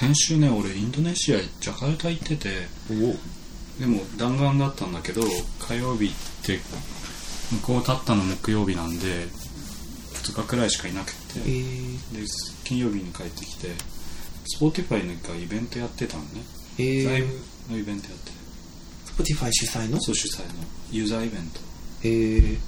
[0.00, 2.48] 先週ね俺インドネシアジャカルタ行ってて
[3.78, 5.20] でも弾丸だったんだけど
[5.58, 6.10] 火曜日っ
[6.42, 6.58] て
[7.52, 9.26] 向こう立ったの木曜日なんで
[10.24, 12.26] 2日くらいしかいなくて、えー、で
[12.64, 13.68] 金曜日に帰ってきて
[14.46, 16.40] Spotify のがイベントやってたのね、
[16.78, 18.40] えライブー、のイベントやってて。
[19.22, 20.00] Spotify 主催の？
[20.00, 20.64] そう主催の。
[20.90, 21.60] ユーザーイベント。
[22.04, 22.58] えー、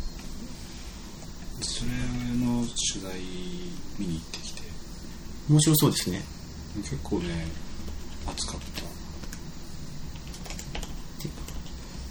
[1.62, 1.90] それ
[2.44, 3.18] の取材
[3.98, 4.62] 見に行ってきて。
[5.48, 6.22] 面白そうですね
[6.76, 7.46] 結構ね
[8.26, 8.82] 暑かった。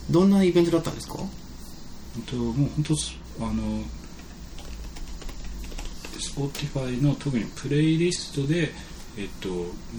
[0.09, 1.15] どんなイベントだったんですか？
[1.15, 1.29] 本
[2.25, 2.93] 当もう本当
[3.45, 3.84] あの
[6.20, 8.71] Spotify の特にプレイリストで
[9.17, 9.49] えっと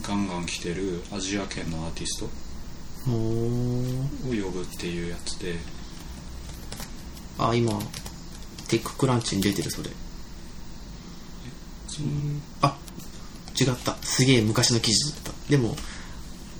[0.06, 2.28] ガンガン来てるアジア圏のアーティストを
[4.28, 5.56] 呼ぶっていうやつで。
[7.38, 7.72] あ今
[8.68, 9.88] テッククランチに出てるそれ。
[11.88, 12.06] そう
[12.60, 12.76] あ
[13.62, 13.96] 違った。
[14.02, 15.50] すげえ昔の記事だった。
[15.50, 15.76] でも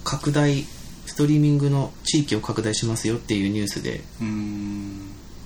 [0.04, 0.64] 拡大
[1.06, 4.02] ストリーミングの地域を拡大しますよっていうニュースで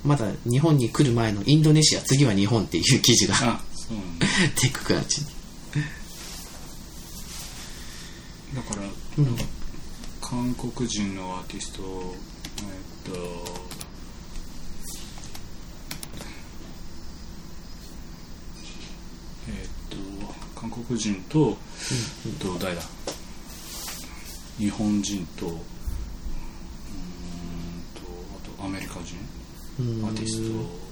[0.05, 3.35] まだ日本に来る前のインドネシア次は日本っていう記事が
[4.57, 5.27] テッククランチに。
[8.55, 8.83] だから、
[9.19, 9.37] うん。
[10.29, 12.15] 韓国人のアーティスト
[12.59, 13.19] えっと
[19.49, 19.97] えっと
[20.61, 21.57] 韓国人と、
[22.27, 22.83] えっと誰だ？
[24.59, 25.57] 日本人とうーん
[27.95, 28.01] と
[28.59, 29.17] あとアメリカ人？
[29.81, 30.05] うん。
[30.07, 30.87] アーティスト。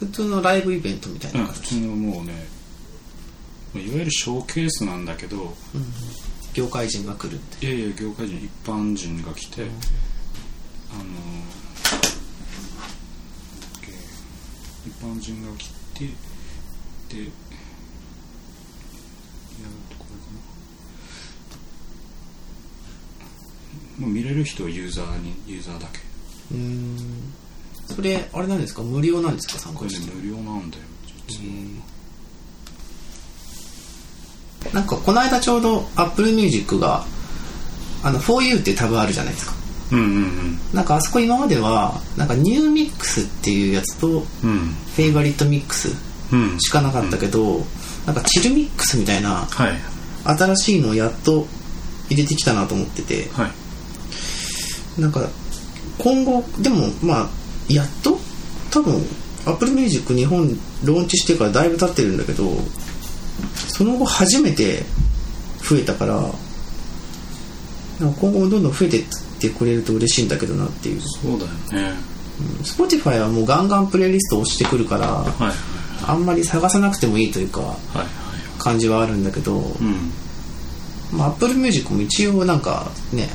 [0.00, 2.48] 普通のライブイベントみたいうんな形、普通のもうね
[3.74, 5.54] いわゆるショーケースなんだけど
[6.52, 7.66] 業界人が来るって。
[7.66, 9.64] いやいや業界人一般人が来て、あ
[10.96, 11.20] のなんだ
[13.78, 13.92] っけ
[14.86, 16.06] 一般人が来て
[17.16, 17.30] でいや
[19.98, 20.26] これか
[24.00, 24.06] な。
[24.06, 25.98] もう見れる人はユーザーにユーザーだけ。
[26.52, 26.98] うーん。
[27.94, 28.82] それあれなんですか？
[28.82, 29.58] 無料なんですか？
[29.58, 30.14] 参加して。
[30.14, 30.82] 無料なんだよ。
[31.28, 31.52] 実は
[34.72, 37.04] なんかこの間ちょうど Apple Music が
[38.02, 39.54] あの 4U ってタブあるじゃないですか。
[39.92, 44.74] うんうんなんかあそこ今まではなんかニューミックスっていうやつとフうん。
[44.96, 45.96] ェイバリットミックスうん
[46.58, 47.64] しかなかったけど、
[48.06, 49.72] なんかチルミックスみたいなはい。
[50.24, 51.46] 新しいのをやっと
[52.08, 55.00] 入れてきたなと思っててはい。
[55.00, 55.28] なんか
[55.98, 57.28] 今後でもまあ
[57.68, 58.18] やっと
[58.70, 59.02] 多分
[59.46, 60.48] Apple Music 日本
[60.84, 62.44] ローンチしてからだいぶ経ってるんだけど
[63.68, 64.84] その後初めて
[65.68, 66.20] 増えたからな
[68.08, 69.04] んか今後もどんどん増えてっ
[69.40, 71.00] てくれると嬉しいんだけどなっていう。
[71.00, 71.94] そうだよね。
[72.62, 75.54] Spotify はもうガンガンプレイリスト押してくるからはいはい
[76.06, 77.76] あんまり探さなくてもいいというか
[78.58, 80.12] 感じはあるんだけど、うん。
[81.12, 83.28] まあ、Apple Music も一応なんかね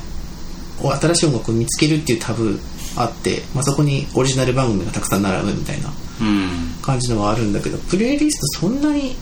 [0.82, 2.58] お新しい音楽を見つけるっていうタブ
[2.96, 5.90] あって、まあ、そこにオリジナル番組がたくさん並ぶみたいな
[6.20, 6.50] うん。
[6.82, 9.14] 感じのはあるんだけどプレイリストそんなに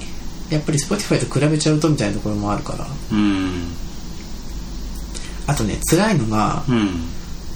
[0.50, 2.86] やっぱり Spotify と比べちゃうとみたいなところもあるから。
[3.12, 3.72] うん。
[5.46, 6.90] あとね辛いのがうん。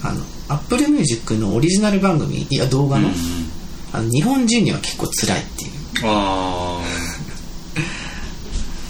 [0.03, 3.15] あの Apple Music のオリジナル番組いや動画の,、うん。
[3.93, 5.70] あの日本人には結構辛いっていう
[6.03, 6.81] あ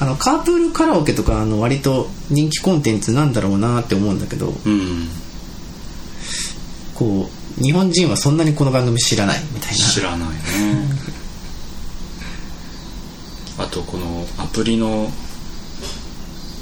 [0.01, 5.09] あのカープールカラオケとかあの割と人気コンテンツなんだろうなって思うんだけどあうん。
[6.95, 7.29] こ
[7.59, 9.77] う日本人はそんなにこの番組知らないみたいな。
[9.77, 10.35] 知らないね。
[13.59, 15.11] あとこのアプリの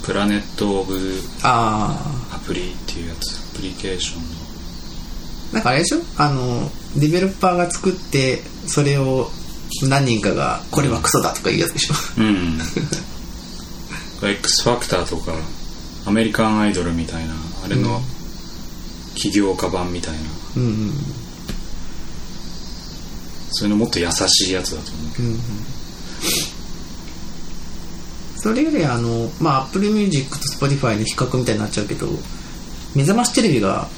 [0.02, 0.98] プラネット・オブ・
[1.42, 1.96] あ
[2.32, 4.26] アプリっていうやつアプリケーションの。
[5.52, 5.98] あなんかあれでしょ？
[6.16, 9.30] あのデベロッパーが作ってそれを
[9.88, 11.94] 何人かがこれはクソだとか言うやつでしょ。
[12.18, 12.58] うん。
[14.30, 15.32] X ファクターとか、
[16.06, 17.34] アメリカンアイドルみたいな、
[17.64, 18.00] あれの
[19.14, 20.18] 起業家版みたいな、
[20.56, 20.92] うんうん。
[23.50, 25.28] そういうのもっと優しいやつだと思うけど。
[28.40, 32.06] それよりあのまあ Apple Music と Spotify の比較みたいになっちゃうけど
[32.94, 33.88] 目覚ましテレビが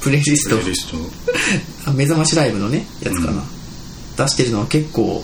[0.00, 0.56] プレイリスト。
[0.58, 0.96] プレイリスト。
[1.90, 3.57] あ目覚ましライブのねやつかな、うん
[4.18, 5.22] 出してるのは結構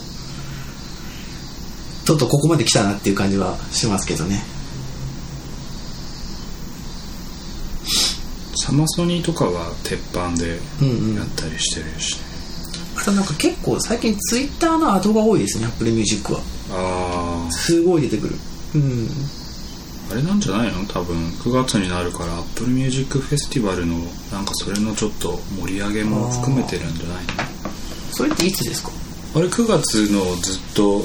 [2.07, 4.43] とうとうここまで来たなっていう感じはしますけどね。
[8.57, 11.17] サマソニーとかは鉄板でうんうん。
[11.17, 12.15] やったりしてるし。
[12.17, 12.21] ね。
[12.97, 16.41] あとなんか結構最近 Twitter のアドが多いですね Apple Music は。
[16.71, 18.37] あすごい出てくる。
[18.77, 19.09] うん。
[20.11, 20.85] あ、あれなんじゃないの？
[20.87, 23.97] 多分9月になるから Apple Music Festival の
[24.33, 27.74] なんかそれのちょっと盛り上げも含めてるんじゃないの？
[28.17, 28.91] それっていつですか？
[29.35, 31.05] あれ9月のずっと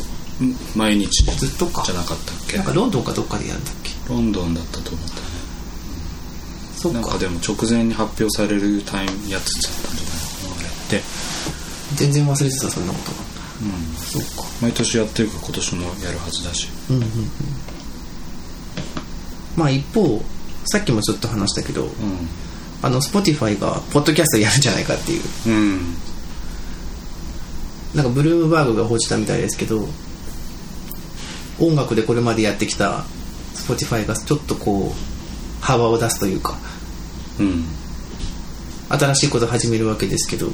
[0.75, 1.25] 毎日。
[1.35, 1.83] ずっとか。
[1.85, 2.57] じゃなかったっけ？
[2.57, 3.91] なんかロンドンかどっかでやるんだっけ？
[4.07, 5.21] ロンドンだったと思ったね。
[6.75, 6.99] そっか。
[7.01, 10.23] なんかでも直前に発表されるタイムやつだったんじゃない？
[10.49, 11.01] のかなあれって。
[11.95, 13.11] 全然忘れてたそんなこと。
[13.11, 13.17] が
[13.61, 13.95] うん。
[13.95, 14.49] そっか。
[14.61, 16.69] 毎年やってるから今年もやるはずだし。
[16.89, 17.09] うんうんうん。
[19.57, 20.21] まあ一方
[20.65, 21.89] さっきもちょっと話したけどう
[22.81, 25.49] あの Spotify がポッドキャストやるんじゃないかっていう。
[25.49, 25.95] んうん
[27.95, 29.87] なんかブルームバーグが報じたみたいですけど
[31.59, 33.03] 音楽でこれまでやってきた
[33.53, 36.55] Spotify がちょっとこう幅を出すというか
[37.39, 37.65] うん。
[38.91, 40.47] 新しいことを始めるわけですけど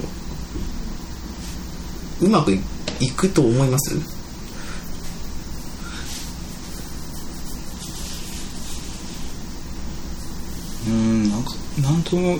[2.22, 2.60] うまくい
[3.00, 3.96] いくと思います？
[10.88, 11.52] うんなんか
[11.82, 12.38] なんとも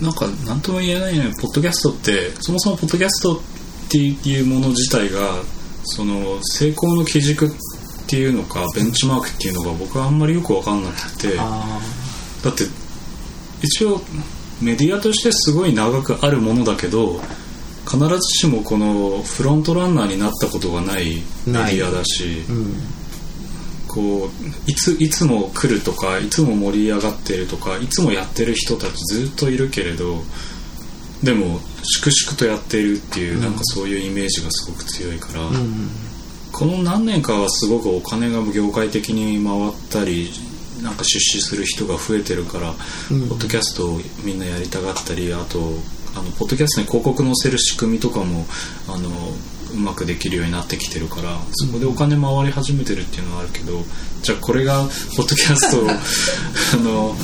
[0.00, 1.32] なんかなんとも言えないね。
[1.40, 3.42] ポッドキャストってそもそもポッドキャスト
[3.92, 5.42] っていうもの自体が
[5.84, 7.50] その成功の基軸っ
[8.06, 11.36] ていうのかベンチマークっていうのが僕はあんまりよく分かんなくて。
[11.38, 11.80] あ
[12.42, 12.64] だって
[13.62, 14.00] 一応
[14.60, 17.20] メディアとしてすごい長くあるものだけど
[17.84, 22.74] 必ずしもこのフロントランナーになったことがないメディアだしあうん。
[23.88, 24.30] こ
[24.66, 30.22] ういついつも来るとかいつも盛り上がってるとかいつもやってる人たちずっといるけれど
[31.22, 35.88] でも粛々とやっているっていう、なんかそういうイメージがすごく強いから、うん。
[36.52, 40.30] この何年かはすごくお金が業界的に回ったり
[40.82, 42.74] なんか出資する人が増えてるから、
[43.10, 43.28] うん。
[43.28, 45.58] ポッドキャストをみんなやりたがったりあと
[46.14, 48.44] あのポッドキャストに広告載せる仕組みとかも
[48.88, 49.08] あの
[49.74, 53.80] うまくできるようになってきてるからそこでお金回り始めてるっていうのはあるけど
[54.22, 54.82] じゃあこれが
[55.16, 55.96] ポッドキャストを あ
[56.84, 57.16] の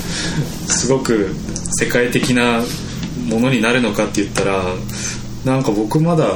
[0.69, 1.35] すごく
[1.79, 2.63] 世界的な
[3.29, 4.65] ものになるのかって言ったら
[5.45, 6.27] なんか僕まだ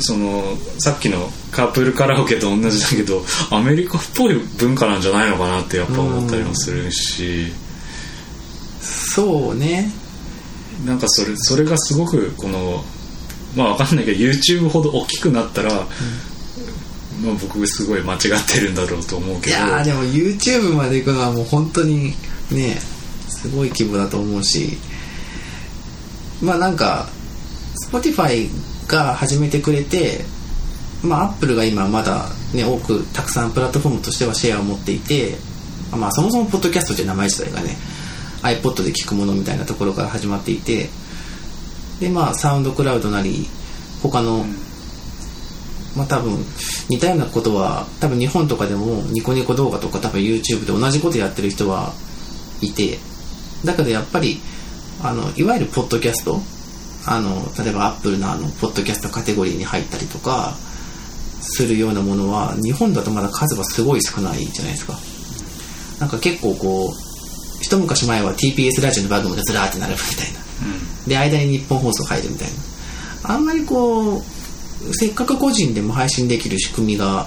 [0.00, 7.52] そのさっきのカープールカラオケと同じだけどアメリカっぽい文化なんじゃないのかなってやっぱ思ったりもするし、
[8.80, 9.90] そうね。
[10.84, 12.84] なんかそれそれがすごくこの
[13.56, 15.86] まあわかんないけど YouTube ほど大きくなったら、まあ、
[17.40, 19.56] 僕すごい間違ってるんだろうと思ういけど。
[19.56, 22.14] やーでも YouTube まで行くのはもう本当に
[22.50, 22.78] ね
[23.28, 24.78] すごい規模だと思うし
[26.42, 27.08] まあなんか
[27.90, 28.48] Spotify
[28.88, 30.24] が始めてくれて
[31.02, 35.36] まあ Apple が今まだね多くたくさんプラットフォームとしてはシェアを持っていて
[35.92, 37.76] まあそもそもポッドキャストという名前自体がね
[38.42, 40.88] iPod で聞くものみたいなところから始まっていて
[42.00, 43.46] でまあサウンドクラウドなり
[44.02, 44.44] 他の、
[45.96, 46.38] まあ多分
[46.88, 51.92] 似たようなことは多分日本とかでもニコニコ動画とか多分 YouTube で同じことやってる人は
[52.60, 52.98] いて
[53.64, 54.40] だけどやっぱり
[55.02, 56.40] あのいわゆるポッドキャスト。
[57.06, 60.52] あの例えばアップルのあのポッドキャストカテゴリーに入ったりとか
[61.40, 64.94] するようなものは日本だとまだ数はすごい少ないじゃないですか。
[66.00, 70.38] なんか結構こう一昔前は TPS ラジオの番組がずらーって並ぶみたいな。
[71.06, 72.48] で間に日本放送入るみたい
[73.22, 73.34] な。
[73.34, 74.22] あんまりこう
[74.92, 77.26] せっかく個人でも配信できる仕組みが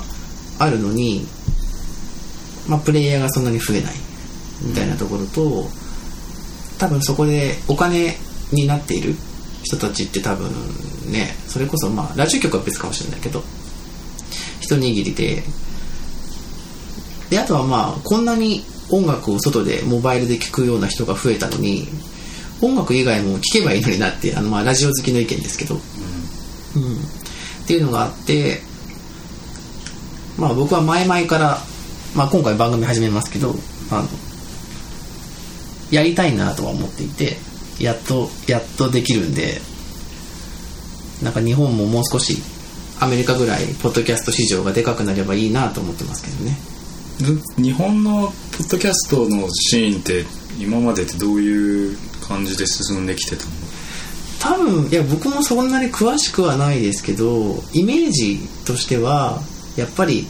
[0.60, 1.26] あるのに、
[2.68, 3.96] まあ、プレイヤーがそんなに増えない
[4.62, 5.68] みたいなところと、
[6.82, 8.16] 多分そこでお金
[8.52, 9.14] になっている
[9.62, 10.50] 人たちって多分
[11.12, 13.44] ねそれこそまあラジオ局は別かもしれないけど
[14.62, 15.44] 一握りで。
[17.30, 21.88] であとはまあこんなに音楽を外でモバイルで聴くような人が増えたのに
[22.62, 28.60] 音楽以外も聴けばいいのになってあのまあラジオ好きの意見ですけど、うん、っていうのがあって
[30.38, 31.58] まあ僕は前々から、
[32.16, 33.54] まあ、今回番組始めますけど
[33.92, 34.31] あの
[35.92, 37.38] やりたいなとは思っていて
[37.80, 39.60] やっとやっとできるんで
[41.22, 42.42] なんか日本ももう少し
[43.00, 46.58] アメリカぐらいポッドキャスト市場がでかくなればいいなと思ってますけどね。
[47.58, 50.26] 日本のポッドキャストのシーンって
[50.60, 53.52] 今までってどういう感じで進んできてたの？
[54.40, 59.40] 多分いや僕もそんなに詳しくはないですけどイメージとしては
[59.76, 60.26] やっぱり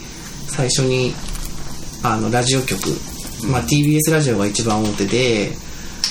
[0.48, 1.14] 最初に
[2.04, 2.80] あのラジオ局、
[3.48, 5.52] まあ、TBS ラジオが一番大手で、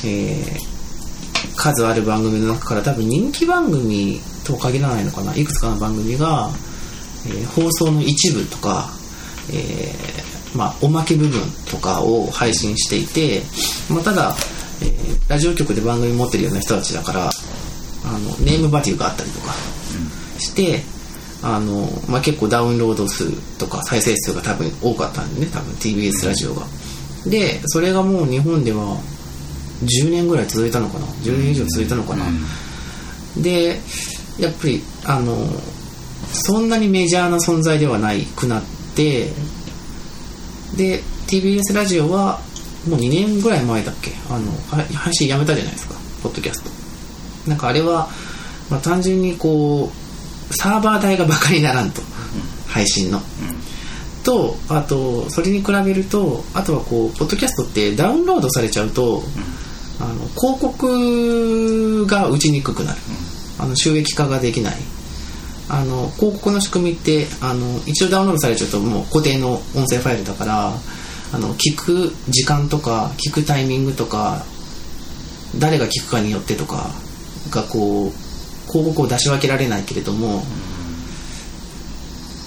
[0.05, 0.71] えー
[1.57, 5.37] 数ある番組の中から多分人気番組とは限らないのかな。
[5.37, 6.51] いくつかの番組が、
[7.27, 8.89] えー放送の一部とか、
[9.53, 13.43] えーまあ、おまけ部分とかを配信していて、
[13.93, 14.35] まあ、ただ、
[14.83, 19.53] えーラジオ局で番組持ってるような人たちだからあのネームバリューがあったりとか
[20.39, 20.83] して、
[21.43, 26.63] あのまあ、結構ダウンロード数とか再生数が多分多かったんでね多分 TBS ラジオが。
[27.27, 28.97] でそれがもう日本では
[29.85, 32.25] 10年ぐらい続いたのかな？10年以上続いたのかな、
[33.37, 33.81] で
[34.39, 35.37] やっぱりあの
[36.33, 38.63] そんなにメジャーな存在ではないくなっ
[38.95, 39.29] て
[40.77, 42.41] で TBS ラジオは
[42.89, 44.13] もう2年ぐらい前だっけ？
[44.31, 44.53] あの
[44.97, 46.71] 配信やめたじゃないですかポッドキャスト。
[47.51, 48.09] なんかあれは、
[48.71, 49.91] まあ、単純にこ
[50.51, 52.03] うサーバー代がバカにならんと、
[52.69, 53.21] 配信の、
[54.23, 59.23] とあとそれに比べるとあとはこうポッドキャストってダウンロードされちゃうと、
[60.01, 62.99] あの広告が打ちにくくなる、
[63.59, 64.77] あの収益化ができない。
[65.73, 70.73] あの広告の仕組みってあの一度ダウンロードされちゃうともう固定の音声ファイルだから
[71.33, 74.45] あの聞く時間とか聞くタイミングとか
[75.61, 76.91] 誰が聞くかによってとか
[77.51, 78.11] がこう
[78.73, 80.43] 広告を出し分けられないけれども、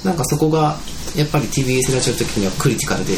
[0.04, 0.78] なんかそこが
[1.16, 3.14] やっぱり TBS ラジオの時にはクリティカルで、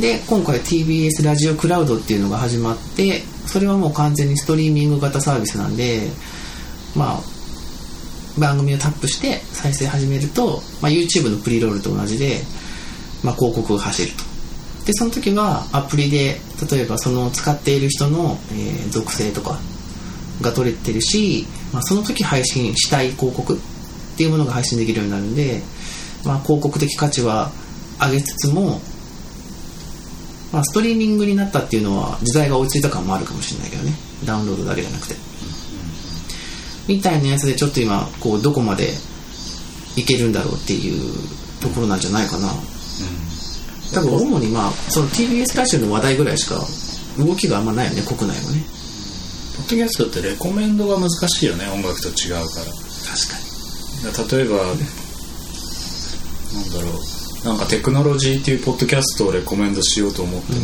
[0.00, 6.08] で今回 TBS ラジオクラウドっていうのが始まってそれはもう完全にストリーミング型サービスなんで
[6.96, 7.34] まあ
[8.38, 12.40] 番組をタップして再生始めると、まあ、YouTube のプリロールと同じで、
[13.22, 14.24] まあ、広告が走ると。
[14.86, 16.36] でその時はアプリで
[16.70, 19.58] 例えばその使っている人の、えー、属性とか
[20.42, 23.58] が取れてるし、まあ、その時配信したい広告
[24.14, 25.60] っていうものが配信できるようになるんで、
[26.24, 27.50] まあ、広告的価値は
[28.00, 28.80] 上げつつも、
[30.52, 33.92] まあ、ストリーミングになったっていうのは時代が追いついた感もあるかもしれないけどね。
[34.24, 35.16] ダウンロードだけじゃなくて。
[36.86, 38.92] みたいなやつでちょっと今こうどこまで
[39.96, 41.02] いけるんだろうっていう
[41.60, 42.48] ところなんじゃないかな、
[43.94, 46.56] 多分主にまあその TBS ラジオの話題ぐらいしか
[47.18, 48.02] 動きがあんまないよね。
[48.02, 48.64] 国内はね。
[49.56, 51.66] ポッドキャストってレコメンドが難しいよね。
[51.68, 52.66] 音楽と違うから。
[52.66, 53.53] 確かに
[54.10, 54.76] 例えばなん
[56.70, 57.14] だろう。
[57.44, 60.58] なんかテクノロジーっていうポッドキャストをレコメンドしようと思っても、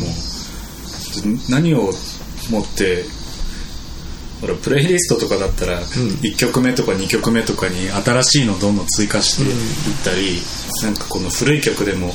[1.26, 1.92] うん、何を
[2.50, 3.04] もって
[4.40, 12.12] ほらプレイリストとかだったら1曲目とか2曲目とかに新しいのどんどん追加していったり、うん、なんかこの古い曲でも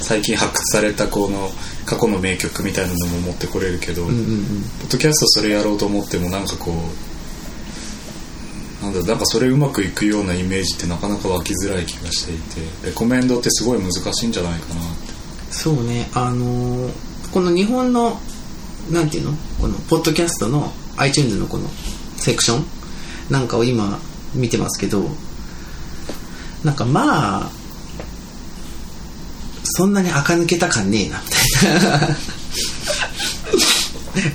[0.00, 1.50] 最近発掘されたこの
[1.86, 4.24] 過去の名曲みたいなのも持ってこれるけど、うんうんうん、
[4.80, 7.07] ポッドキャストそれやろうと思ってもなんかこう
[8.88, 12.86] なんだなんかそれうまくいくようなイメージってなかなか湧きづらい気がしていて。
[12.86, 14.80] レコメンドってすごい難しいんじゃないかな
[15.50, 16.08] そうね。
[16.14, 16.92] あのー、
[17.32, 18.18] この日本の
[18.90, 19.32] なんていうの？
[19.60, 21.68] このポッドキャストの iTunes のこの
[22.16, 22.64] セクション
[23.30, 23.98] なんかを今
[24.34, 25.04] 見てますけど
[26.64, 27.50] なんかまあ
[29.64, 31.36] そんなに垢抜けた感ねえなみた
[31.68, 32.08] いな。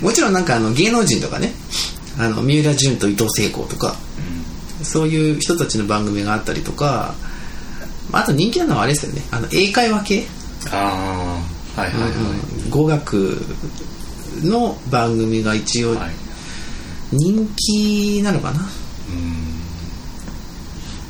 [0.00, 1.52] もちろんなんかあの芸能人とかね。
[2.16, 3.96] あの三浦淳と伊藤聖子とか、
[4.84, 7.14] そういう人たちの番組があったりとか
[8.12, 9.22] あと人気なのはあれですよね。
[9.30, 10.26] あの英会話系。
[10.70, 11.40] あ
[11.76, 13.38] あはいはいはい、うん、語学
[14.42, 15.96] の番組が一応
[17.12, 18.66] 人気なのかな、は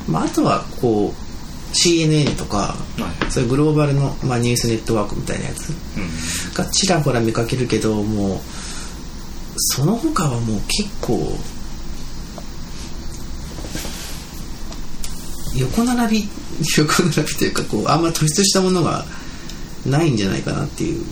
[0.07, 1.25] い、まあ、あとはこう
[1.73, 5.69] CNN とか、はい、そういうグローバルの、まあ、ニュースネットワークみたいなやつ
[6.55, 8.39] がちらほら見かけるけどもう
[9.57, 11.19] その他はもう結構
[15.55, 16.29] 横並び
[16.77, 19.05] 横並びというかこうあんま突出したものが
[19.85, 21.05] ないんじゃないかなっていう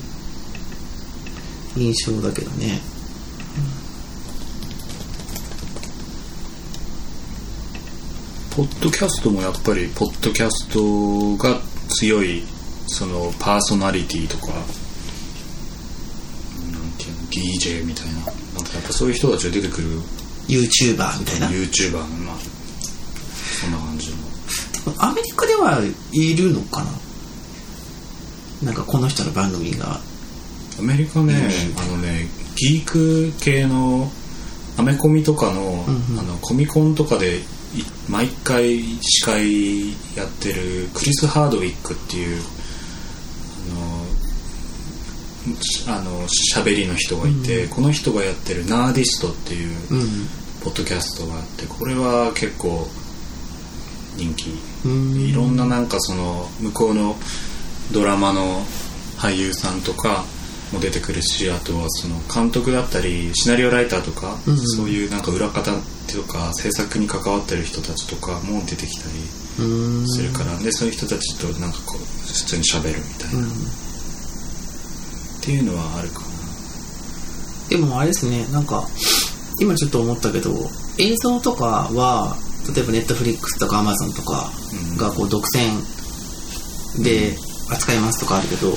[1.78, 2.82] 印象だけどね。
[8.56, 11.60] ポッドキャストもやっぱりポッドキャストが
[11.90, 12.44] 強い
[12.86, 14.64] そのパーソナリティとかなん
[17.00, 18.14] ていうの DJ みたいな。
[18.14, 18.26] なん
[18.64, 20.00] かやっぱそういう人たちが出てくる。
[20.48, 21.48] YouTuber みたいな。
[21.48, 22.38] YouTuber まあ
[23.60, 24.18] そんな感じの
[25.00, 26.84] アメリカではいるのか
[28.62, 28.68] な？
[28.68, 30.00] なんかこの人の番組が。
[30.80, 31.36] アメリカね
[31.78, 34.12] あのねギーク系の
[34.76, 37.42] アメコミとかのうんうん、あのコミコンとかで
[38.10, 42.42] 毎回司会やってるクリス・ハードウィックっていう
[45.88, 49.76] あの喋りの人がいて、うん、この人がやってる「ナーディスト」っていう
[50.64, 52.88] ポッドキャストがあってこれは結構
[54.16, 54.52] 人気、
[54.86, 57.16] うん、いろんななんかその向こうの
[57.92, 58.62] ドラマの
[59.18, 60.26] 俳優さんとか
[60.72, 73.50] も出てくるしあとはその監督だったりシナリオライターとか、うん、そういうなんか裏方とか制作に関わってる人たちとかも出てきたりするからでそういう人たちとなんかこう普通にしゃべるみたいな、うん、っ
[75.42, 76.26] ていうのはあるかな。
[77.70, 78.88] でもあれですねなんか
[79.60, 80.52] 今ちょっと思ったけど
[81.00, 82.36] 映像とかは
[82.72, 84.52] 例えばネットフリックスとかアマゾンとか
[84.98, 87.36] がこう独占で
[87.70, 88.76] 扱いますとかあるけど、うん、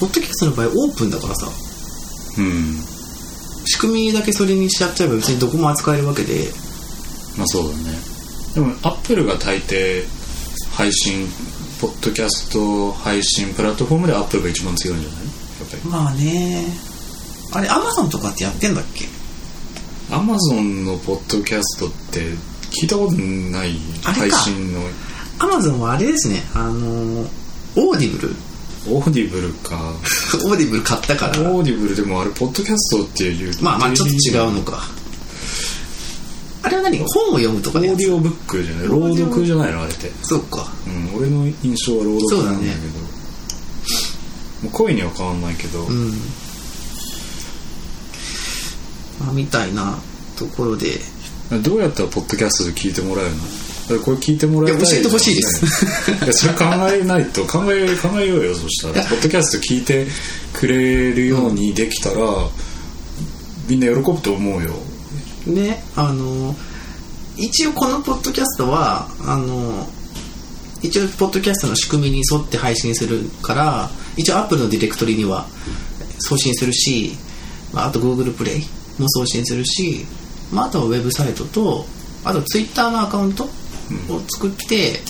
[0.00, 1.46] ポッドキャストの場合オープンだからさ、
[2.38, 2.76] うん、
[3.66, 6.52] 仕組みだけそれにしちゃっちゃえば別にどこも扱えるわけで。
[7.36, 7.98] まあそうだね。
[8.54, 10.04] でもアップルが大抵
[10.72, 11.26] 配信
[11.80, 15.20] ポッドキャスト配信プラットフォームでアップルが一番強いんじゃない？
[15.20, 15.82] やっぱり。
[15.84, 16.66] まあね。
[17.54, 19.06] あれアマゾンとかってやってんだっけ？
[20.14, 22.34] アマゾンのポッドキャストって
[22.72, 24.80] 聞いたことない配信の。
[25.38, 26.42] アマゾンはあれですね。
[26.54, 27.28] あのー
[27.74, 28.34] オーディブル
[28.88, 29.94] オーディブルか。
[30.44, 31.40] オーディブル買ったから。
[31.40, 33.62] オーディブルでもあれポッドキャストっていう。
[33.62, 34.82] まあまあちょっと違うのか。
[36.64, 38.88] あれは何本を読むとかねオーディオブックじゃない？
[38.88, 40.10] 朗読じゃないのあれって。
[40.22, 40.66] そうか。
[40.86, 42.72] うん俺の印象は朗読なんだけど。
[42.72, 43.12] そうだね。
[44.62, 46.10] もう声には変わんないけど、うん。
[49.20, 49.98] まあみたいな
[50.36, 50.86] ところで
[51.60, 53.42] どうやったらポッドキャストで聞いてもらえるの？
[54.04, 56.24] これ聞いてもらえたいや教えてほしいです。
[56.24, 56.28] い。
[56.28, 59.04] やそれ考えないと考え考えようよそしたら。
[59.06, 60.06] ポッドキャスト聞いて
[60.54, 62.16] くれるようにできたら、
[63.68, 64.70] みんな喜ぶと思うよ。
[65.46, 66.54] ねあの
[67.36, 69.86] 一応このポッドキャストはあの
[70.82, 75.46] 一応ポッドキャストの仕組みに沿って配信するから一応アップルのディレクトリには
[76.18, 77.12] 送信するし、
[77.72, 78.60] まあ、あと Google プレイ
[78.98, 80.06] も送信するし、
[80.52, 81.86] まあ、あとはウェブサイトと
[82.24, 83.48] あと Twitter のアカウントを
[84.30, 85.00] 作って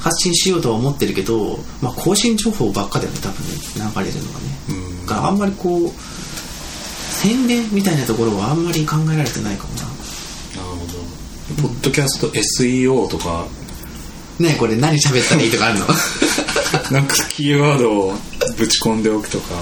[0.00, 5.06] 発信しようとは思ってるけど、まあ、更新情報ばっかだよね多分ね流れるのはね、うん。
[5.06, 9.82] だからあんまりこう宣伝みたいなところはあんまり考えられてないかもな。
[9.82, 9.92] なる
[10.62, 11.68] ほど。
[11.68, 13.46] ポッドキャスト SEO とか。
[14.38, 15.86] ねこれ何喋ったらいいとかあるの？
[16.90, 18.14] なんかキーワードを
[18.58, 19.54] ぶち込んでおくとか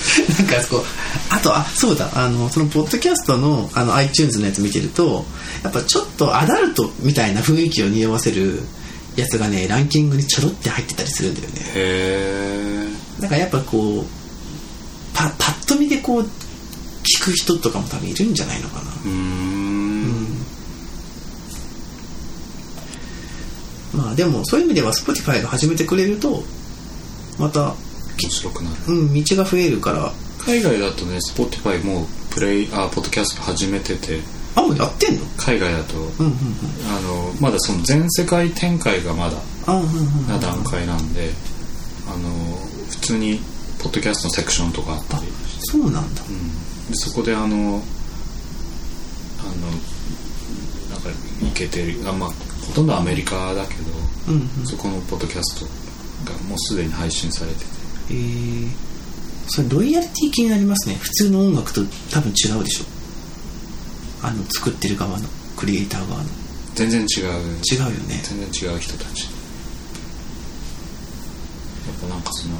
[0.38, 0.84] なんかこう
[1.28, 5.24] あとあそうだあのそのポッドキャストのあの iTunes のやつ見てると
[5.62, 8.62] やっぱちょっとアダルトみたいな雰囲気を匂わせる
[9.16, 11.54] やつがねランキングにちょろって入ってたりするんだよね。
[11.74, 12.88] へ
[13.18, 18.82] えだからやっぱこうパパッと見でこう聞く人とかも多分いるんじゃないのかな。
[19.04, 20.26] うーん。
[23.92, 26.44] まあでもそういう意味では Spotify が始めてくれると
[27.40, 27.74] また、
[28.22, 28.76] 面白くなる。
[28.88, 30.12] うん、道が増えるから。
[30.44, 34.20] 海外だとね Spotify もうプレイあポッドキャスト始めてて。
[34.56, 35.24] あもうやってんの？
[35.36, 36.34] 海外だと、うんうんうん。
[36.88, 39.36] あのまだその全世界展開がまだ
[40.28, 41.30] な段階なんで、
[42.08, 42.28] あの
[42.88, 43.38] 普通に
[43.78, 45.26] ポッドキャストのセクションとかあったり。
[45.60, 46.22] そうなんだ。
[46.28, 47.78] うん、でそこであのあのな
[50.98, 51.10] んか
[51.42, 52.08] いけてる。
[52.08, 52.30] あまあ
[52.66, 53.80] ほとんどアメリカだけど、
[54.28, 54.66] うんうん。
[54.66, 55.66] そこのポッドキャスト
[56.32, 57.64] がもうすでに配信されてて
[58.10, 58.68] えー、
[59.48, 60.96] それロイヤリティ気になりますね。
[60.96, 62.84] 普通の音楽と多分違うでしょ。
[64.22, 66.28] あの作ってる側のクリエイター側の。
[66.74, 67.06] 全然違う。
[67.08, 68.20] 違うよね。
[68.22, 69.24] 全然違う人たち。
[69.24, 69.30] や
[71.96, 72.56] っぱなんかその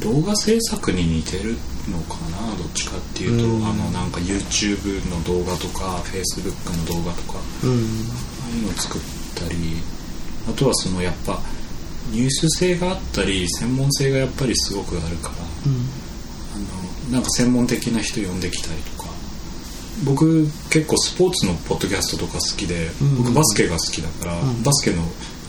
[0.00, 1.56] 動画制作に似てる
[1.88, 2.56] のかな？
[2.56, 3.66] どっちかっていうと、うん。
[3.66, 7.38] あのなんか YouTube の動画とか Facebook の動画とか。
[7.64, 7.70] うん。
[7.70, 7.74] あ
[8.46, 9.00] あいうのを作っ
[9.34, 9.56] たり
[10.48, 11.40] あとはそのやっぱ
[12.10, 15.34] ニュース性があったり専門性がやっぱりすごくあるから
[15.66, 15.88] うん。
[16.54, 19.08] あのなんか専門的な人呼んできたりとか。
[20.04, 23.16] 僕結構スポーツのポッドキャストとか好きで、うん。
[23.18, 24.62] 僕バスケが好きだから、うん。
[24.62, 25.02] バスケの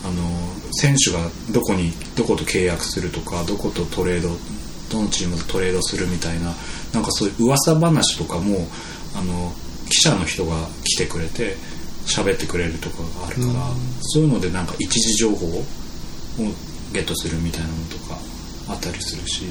[0.06, 0.24] あの
[0.72, 1.20] 選手が
[1.52, 4.30] どこにどこと契約するとかどことトレード
[4.90, 6.54] どのチームとトレードするみたいな
[6.94, 8.68] なんかそういう噂話とかも
[9.16, 9.52] あの
[9.90, 11.56] 記者の人が来てくれて
[12.06, 13.78] 喋ってくれるとかがあるから、うん。
[14.02, 15.64] そういうのでなんか一時情報を
[16.94, 18.18] ゲットするみたいなのとか
[18.70, 19.46] あったりするし、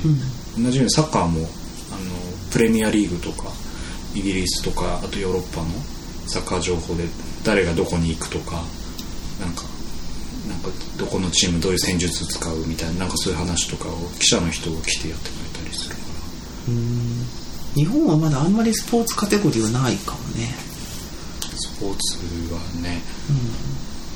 [0.58, 1.48] 同じようにサッカーもあの
[2.50, 3.50] プレミアリーグとか
[4.14, 5.68] イギリスとかあとヨーロッパの
[6.26, 7.04] サッカー情報で
[7.44, 8.62] 誰がどこに行くとか
[9.40, 9.62] なんか
[10.48, 16.02] なんかどこのチームどういう戦術使うみたいななんかそういう話とかを記者の人が来てやってくれたりするか
[16.68, 16.72] ら。
[16.72, 17.26] うん。
[17.74, 20.54] 日本はまだあんまりスポーツカテゴリーはないかもね。
[21.56, 23.02] スポーツはね。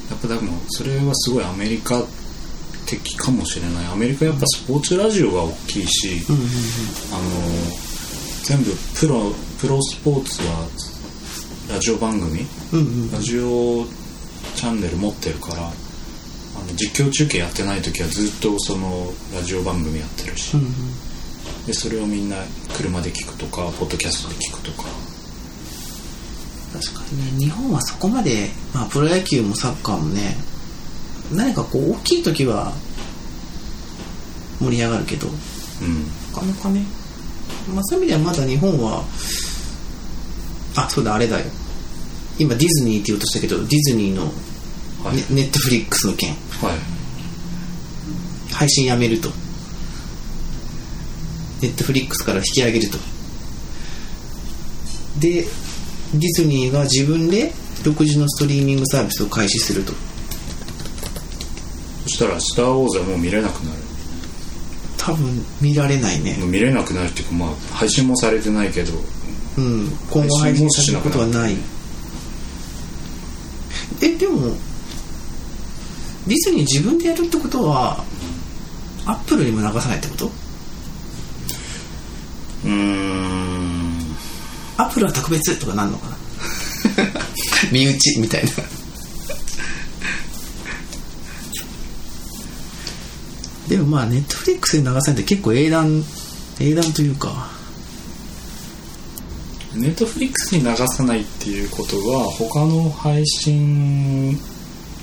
[0.09, 2.03] やっぱでもそれはすごいアメリカ
[2.99, 3.87] 的かもしれない。
[3.87, 6.49] アメリカやっぱスポーツラジオが大きいし、うんうんうん。
[6.49, 7.91] あの
[8.45, 10.67] 全部プロプロスポーツは
[11.69, 13.85] ラジオ番組うんうんラジオ
[14.57, 15.73] チャンネル持ってるからあの
[16.75, 21.67] 実況中継やってない時はずっとそのラジオ番組やってるし、うんうん。
[21.67, 22.37] でそれをみんな
[22.77, 24.89] 車で聞くとかポッドキャストで聞くとか。
[26.73, 30.37] 確かにね日本はそこまで、まあ、プロ野球もサッカーもね
[31.33, 32.73] 何かこう大きい時は
[34.61, 35.29] 盛り上がるけど。
[35.29, 36.05] うん。
[36.33, 36.85] なかなかね、
[37.75, 39.05] まあ、そういう意味ではまだ日本は
[40.77, 41.47] あそうだあれだよ。
[42.39, 44.25] 今ディズニーって言おうとしたけどディズニーの
[45.05, 46.31] はい、ネネットフリックスの件。
[46.31, 46.39] はい。
[48.53, 49.31] 配信やめると。
[51.63, 52.99] ネットフリックスから引き上げると。
[55.21, 55.45] で
[56.15, 57.53] ディズニーが自分で
[57.85, 59.93] 独自のストリーミングサービスを開始すると。
[59.93, 59.99] そ
[62.21, 63.79] したら「スター・ウォーズ」はもう見れなくなる。
[64.99, 66.37] 多分見られないね。
[66.45, 68.93] 見れなくなるっていうかまあ配信もされてないけど
[69.57, 71.57] うん今後配信されることはない。
[74.03, 74.55] えでも
[76.27, 78.05] ディズニー自分でやるってことは
[79.07, 80.27] アップルにも流さないってこと？
[82.67, 84.17] うーん。
[84.77, 86.17] アップルは特別とかなんのかな？
[87.73, 88.51] 身内みたいな
[93.71, 96.03] でもまあネットフリックスで流さないって結構英断
[96.61, 97.49] 英断というか。
[99.73, 104.37] ネットフリックスに流さないっていうことは他の配信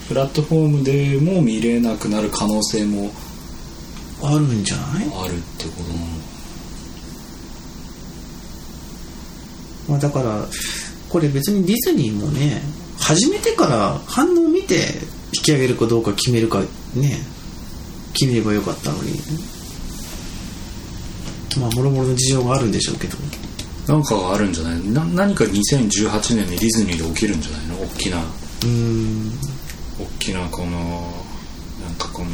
[0.10, 3.10] プラットフォームでも見れなくなる可能性も
[4.22, 5.10] あるんじゃない？
[5.24, 6.06] あるってことなの。
[9.88, 10.46] まあだから
[11.08, 12.62] これ別にディズニーもね
[13.00, 14.76] 始めてから反応を見て
[15.34, 16.60] 引き上げるかどうか決めるか
[16.94, 17.20] ね
[18.20, 19.20] 決めればよかったのに。
[21.60, 23.18] まあもろもろの事情があるんでしょうけど。
[23.88, 24.82] なんかがあるんじゃない？
[24.92, 27.82] な何か2018年にディズニーで起きるんじゃないの？
[27.84, 28.18] 大きな。
[28.18, 29.32] うーん。
[30.00, 30.70] 大きなこの
[31.82, 32.30] なんかこの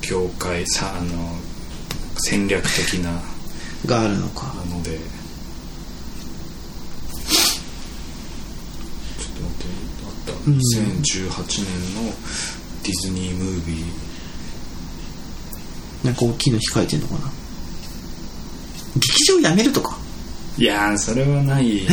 [0.00, 1.38] 業界さあの
[2.16, 3.20] 戦略的な。
[3.86, 4.52] があるのか。
[4.68, 4.90] もので。
[4.90, 4.98] ちょ
[9.30, 9.66] っと待って
[10.04, 10.58] あった、うん。
[10.58, 12.10] 2018年の
[12.82, 14.07] ディズニームービー
[16.04, 17.20] なんか大きいの控えてんのかな？
[18.96, 19.96] 劇場やめるとか？
[20.56, 21.82] いやーそれはない。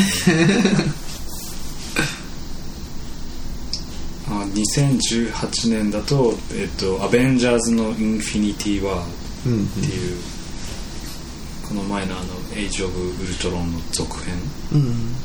[4.28, 9.06] あ2018年だと「えっと、アベンジャーズ」の「インフィニティ・ワー」
[9.46, 10.18] うんうんっていう、
[11.68, 12.26] この前のあの
[12.58, 14.34] 「エイジ・オブ・ウルトロン」の続編。
[14.74, 15.15] うん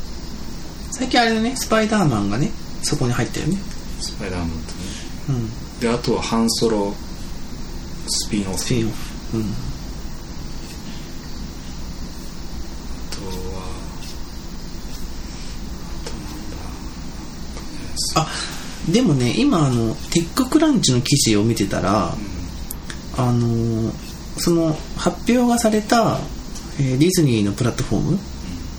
[0.92, 2.50] 最近あれだねスパイダーマンがね
[2.82, 3.56] そこに入ったよね。
[4.02, 4.62] スパイダーマンとね。
[5.30, 5.50] うん。
[5.80, 6.94] であとはハンソロ
[8.10, 9.44] スピンオフスピンオフうん。
[18.16, 18.26] あ
[18.90, 22.14] でもね今あのテッククランチの記事を見てたら
[23.16, 23.92] あのー
[24.38, 26.18] その発表がされた、
[26.78, 28.02] えーディズニーのプラットフォー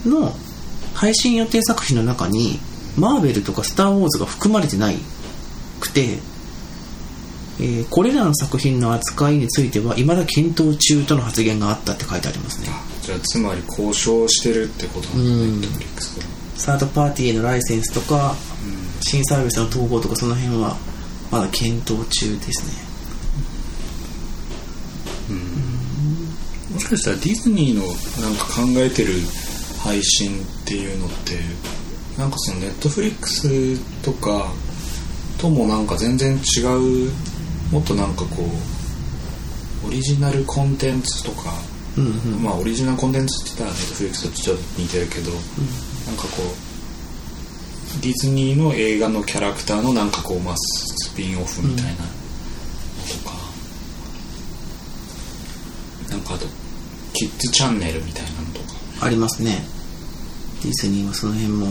[0.09, 0.33] ムの
[0.95, 2.59] 配信予定作品の中に
[2.97, 4.95] マーベルとかスター・ウォーズが含まれてない
[5.79, 6.17] くて、
[7.61, 12.67] えーこれらの作品の扱いについては未だ検討中との発言があったって書いてありますね。
[12.69, 16.25] あじゃあつまり交渉してるってことなんだねうんネットフリックスが
[16.57, 18.35] サードパーティーへのライセンスとか
[19.01, 20.77] 新サービスの統合とかその辺は
[21.31, 22.91] まだ検討中ですね。
[26.73, 27.83] もしかしたらディズニーの
[28.25, 29.13] なんか考えてる
[29.83, 31.39] 配信っていうのって
[32.17, 34.51] なんかそのネットフリックスとか
[35.37, 36.61] ともなんか全然違
[37.07, 37.11] う
[37.71, 38.43] もっとなんかこ
[39.83, 41.53] うオリジナルコンテンツとか、
[41.97, 42.43] うんうん。
[42.43, 46.43] まあオリジナルコンテンツって言ったらネットフリックスとちょっと似てるけど、なんかこ
[47.97, 52.03] うディズニーの映画のキャラクターのなんかこうまあスピンオフみたいなのと
[53.29, 53.35] か、
[56.09, 56.45] なんかあと
[57.13, 59.05] キッズチャンネルみたいなのとか。
[59.05, 59.63] ありますね。
[60.61, 61.67] ディズニーはその辺も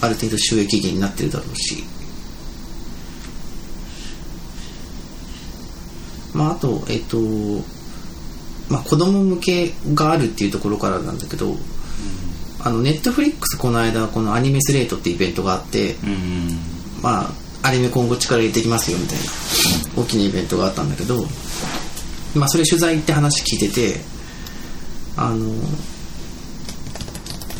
[0.00, 1.84] ある程度収益源になってるだろうし
[6.34, 7.18] まああとえっと
[8.68, 11.56] まあ子供向けがあるっていうところからなんだけど、
[12.60, 16.58] あのネットフリックスこの間このアニメスレートってイベントがあってうん
[17.02, 17.22] ま
[17.62, 21.24] あアニメ今後力入れていきますよみたいな大きなイベントがあったんだけど
[22.34, 24.00] まあそれ取材って話聞いてて
[25.16, 25.46] あの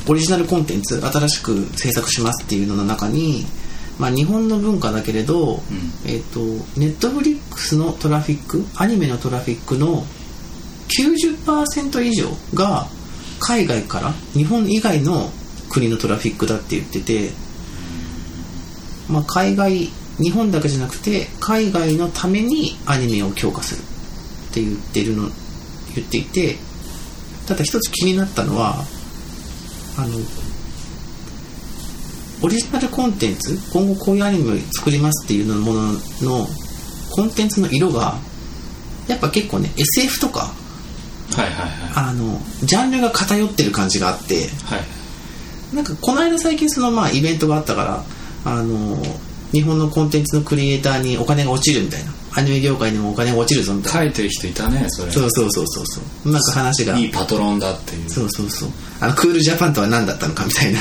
[0.08, 3.44] オリジナルコンテンツ新しく制作しますっていうのの中に、
[4.00, 5.60] まあ、日本の文化だけれど、
[6.06, 6.40] えっと
[6.80, 10.04] ネットフリックスのトラフィックアニメのトラフィックの
[10.98, 12.86] 90%以上が
[13.40, 15.30] 海外から日本以外の
[15.68, 17.30] 国のトラフィックだって言ってて、
[19.10, 23.80] まあ、海外日本だけじゃなくて海外のためにアニメを強化する
[24.50, 25.28] って言ってるの
[25.94, 26.56] 言っていて
[27.46, 28.76] ただ一つ気になったのは
[29.98, 30.18] あの
[32.42, 36.46] オリジナルコンテンツ今後こういうアニメを作りますっていうのものの
[37.10, 38.14] コンテンツの色が
[39.08, 40.52] やっぱ結構ね SF とか
[41.34, 42.10] はいはいはい。
[42.10, 45.74] あのジャンルが偏ってる感じがあってはい。
[45.74, 48.04] なんかこの間最近そのまあイベントがあったから
[48.44, 48.96] あの
[49.52, 52.12] 日本のコンテンツのクリエイターにお金が落ちるみたいな。
[52.32, 54.00] アニメ業界にもお金が落ちるぞみたいな。
[54.02, 55.10] 書いてる人いたねそれ。
[55.10, 56.32] そうそうそうそうそう。
[56.32, 56.96] なんか話が。
[56.96, 58.08] いいパトロンだっていう。
[58.08, 58.68] そうそうそう。
[59.00, 60.80] あのクールジャパンとは何だったのかみたいな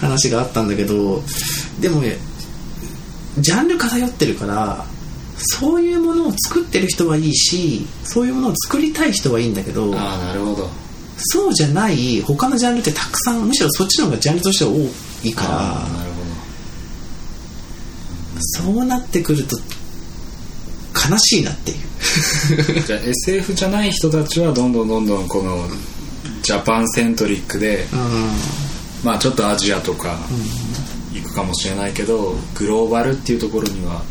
[0.00, 1.22] 話があったんだけど
[1.80, 2.16] でもね
[3.38, 4.84] ジャンル偏ってるから
[5.36, 10.68] そういうものを作ってる人はいいしそういうものを作りたい人はいいんだけどああなるほど。
[11.22, 16.20] そうじゃない他のジャンルってたくさんむしろそっちの方がジャンルとしては多いからなるほ
[18.40, 19.56] そうなってくると
[21.10, 21.78] 悲しいなっていう。
[22.74, 25.68] ど じゃあ SF じゃない人たちはどんどんどんどんこの
[26.42, 27.96] ジャパンセントリックでう
[29.04, 30.18] まあちょっとアジアとか
[31.12, 34.02] 行くかもしれないけどグローバルっていうところには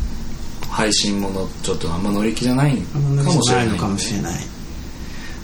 [0.70, 4.34] 配信ものちょっとあんま乗り気じゃないかんもしれないのかもしれない。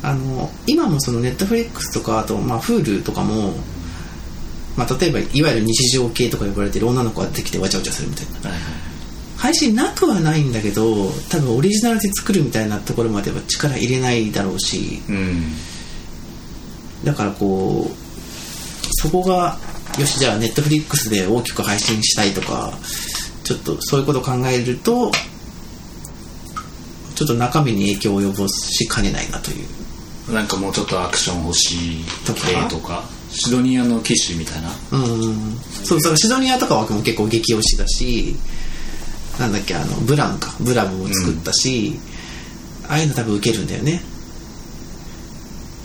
[0.02, 3.54] あの今もそのネットフリックスとかあと、まあ、Hulu とかも、
[4.76, 8.50] まあ、例えばいわゆる日常系とか呼ばれてる女の子が出てきてわちゃわちゃするみたいな。
[8.50, 8.60] はいはい。
[9.36, 15.02] 配信なくはないんだけど多分オリジナルで作るみたいなところまでは力入れないだろうし。
[15.08, 15.52] うん。
[17.04, 18.05] だからこう
[19.06, 19.56] そこが
[19.98, 22.72] よしじゃあネットフリックスで大きく配信したいとか
[23.44, 25.12] ちょっとそういうことを考えると
[27.14, 30.34] ちょっと中身に影響を及ぼしかねないなという。
[30.34, 33.04] なんかもうちょっとアクション欲しいとか系とか？
[33.30, 34.70] シドニアの騎士みたいな。
[34.92, 38.34] うんそうそうシドニアとかは結構激推しだし
[39.38, 40.54] なんだっけあのブラムか。
[40.60, 41.98] ブラムも作ったし、
[42.88, 44.02] ああいうの多分受けるんだよね。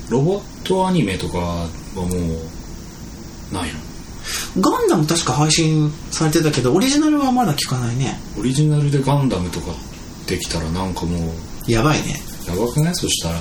[0.10, 2.08] ロボットアニメとかはもう
[3.52, 3.72] ない
[4.56, 4.62] の？
[4.62, 8.18] ガンダム確か配信されてたけどオリジナルはまだ聞かないね。
[8.40, 9.68] オリジナルでガンダムとか
[10.28, 12.20] できたらなんかもうやばいね。
[12.48, 13.40] やばくないそしたら。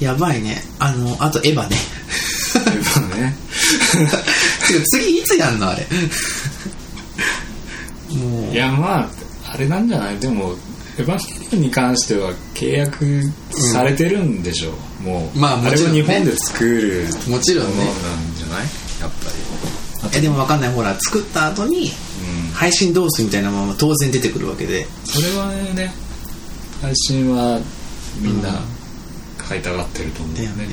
[0.00, 0.62] やばいね。
[0.78, 1.76] あのあとエヴァね。
[2.54, 2.64] やっ
[3.10, 3.36] ぱね。
[4.92, 5.86] 次いつやんのあれ？
[8.16, 8.52] もう。
[8.52, 9.10] いやまあ
[9.52, 10.18] あれなんじゃない？
[10.18, 10.54] でも
[10.98, 13.22] エヴァンゲリオンに関しては契約
[13.72, 16.02] されてるんでしょう、もう、まあもあれちろんね。
[16.02, 17.94] は日本で作るもちろんねなん
[18.36, 18.66] じゃない？
[19.00, 20.16] やっぱり。
[20.16, 20.72] えでも分かんない。
[20.72, 21.90] ほら作った後に
[22.46, 22.52] うん。
[22.52, 24.86] 配信どうすみたいなまま当然出てくるわけで。
[25.04, 25.92] それはね
[26.80, 27.60] 配信は
[28.18, 28.60] みんな
[29.38, 30.66] 買いたがってると思うだよね。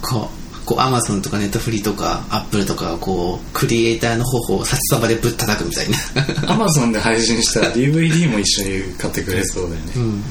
[0.00, 6.52] こうこうアマゾンとかネットフリとかアップルとかがこうクリエイターの頬を札束でぶったたくみたいな。
[6.52, 10.22] アマゾンで配信したら DVD も一緒に買ってくれそうだよね、うん。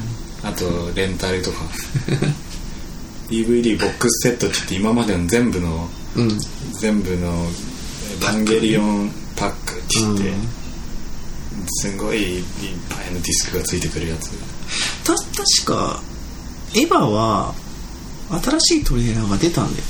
[0.42, 1.58] あとレンタルとか
[3.32, 6.38] DVD ボックスセットって言って今までの全部のうん。
[6.78, 7.28] 全部の
[8.12, 10.32] 「エヴァンゲリオンパック」って言って、
[11.68, 12.44] すごいいっ
[12.90, 14.30] ぱいのディスクがついてくるやつ。
[15.04, 16.02] た確か
[16.74, 17.54] エヴァは
[18.42, 19.84] 新しいトレーラーが出たんだよ。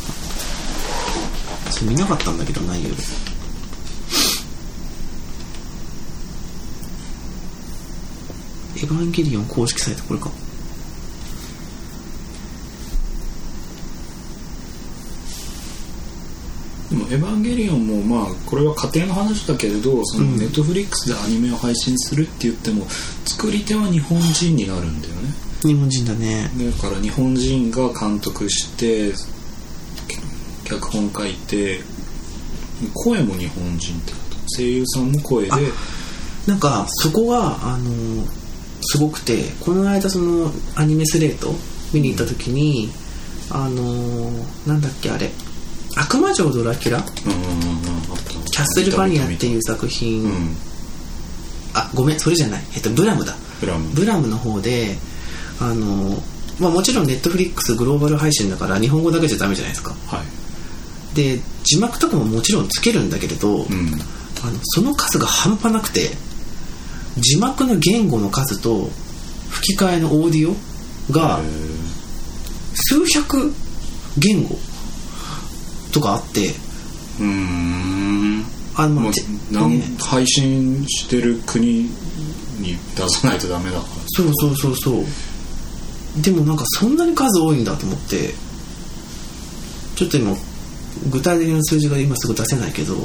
[1.67, 2.91] なちょっと見なかったんだけど内容。
[8.77, 10.31] エヴァンゲリオン公式サイトこれか
[16.93, 22.87] でも「エヴァンゲリオン」もまあこれは家庭の話だけれどそのネットフリックスでアニメを配信するって言っても
[23.25, 25.33] 作り手は日本人になるんだよね。
[25.63, 26.51] 日本人だね。
[26.83, 29.13] だから日本人が監督して
[30.65, 31.81] 脚本書いて
[32.93, 34.37] 声も日本人ってこと。
[34.57, 35.51] 声優さんも声で。
[36.47, 37.91] なんかそこがあの
[38.83, 41.55] すごくてこの間そのアニメスレート
[41.95, 42.91] 見に行った時に、
[43.51, 44.31] あの
[44.67, 45.31] なんだっけあれ
[45.97, 47.03] 「悪魔城ドラキュラ」
[48.53, 50.57] キャッスルバニアっていう作品、うん。
[51.75, 52.65] あごめんそれじゃない。
[52.75, 53.35] えっとブラムだ。
[53.61, 53.89] ブラム。
[53.95, 54.99] ブラムの方で
[55.59, 56.23] あの
[56.59, 59.95] まあもちろんネットフリックスグローバル配信だから日本語だけじゃダメじゃないですか。
[60.07, 61.17] はい。
[61.17, 64.01] で字幕とかももちろんつけるんだけれど、うん。
[64.45, 66.11] あのその数が半端なくて
[67.17, 68.91] 字幕の言語の数と
[69.51, 70.57] 吹き替えのオーディオ
[71.13, 71.45] がへ
[72.75, 73.53] 数百
[74.19, 74.59] 言語
[75.93, 76.41] とかあって。
[76.41, 76.55] ー
[77.21, 78.39] うーん。
[78.41, 79.11] もうあのま
[79.65, 79.83] あね。
[80.01, 81.83] 配信してる国
[82.59, 83.85] に出さないとダメだから。
[84.07, 86.23] そうそうそうそう。
[86.23, 88.35] でもなんかそんなに数多いんだと思って。
[89.97, 90.35] ちょっと今
[91.11, 92.97] 具体的な数字が今すぐ出せないけど。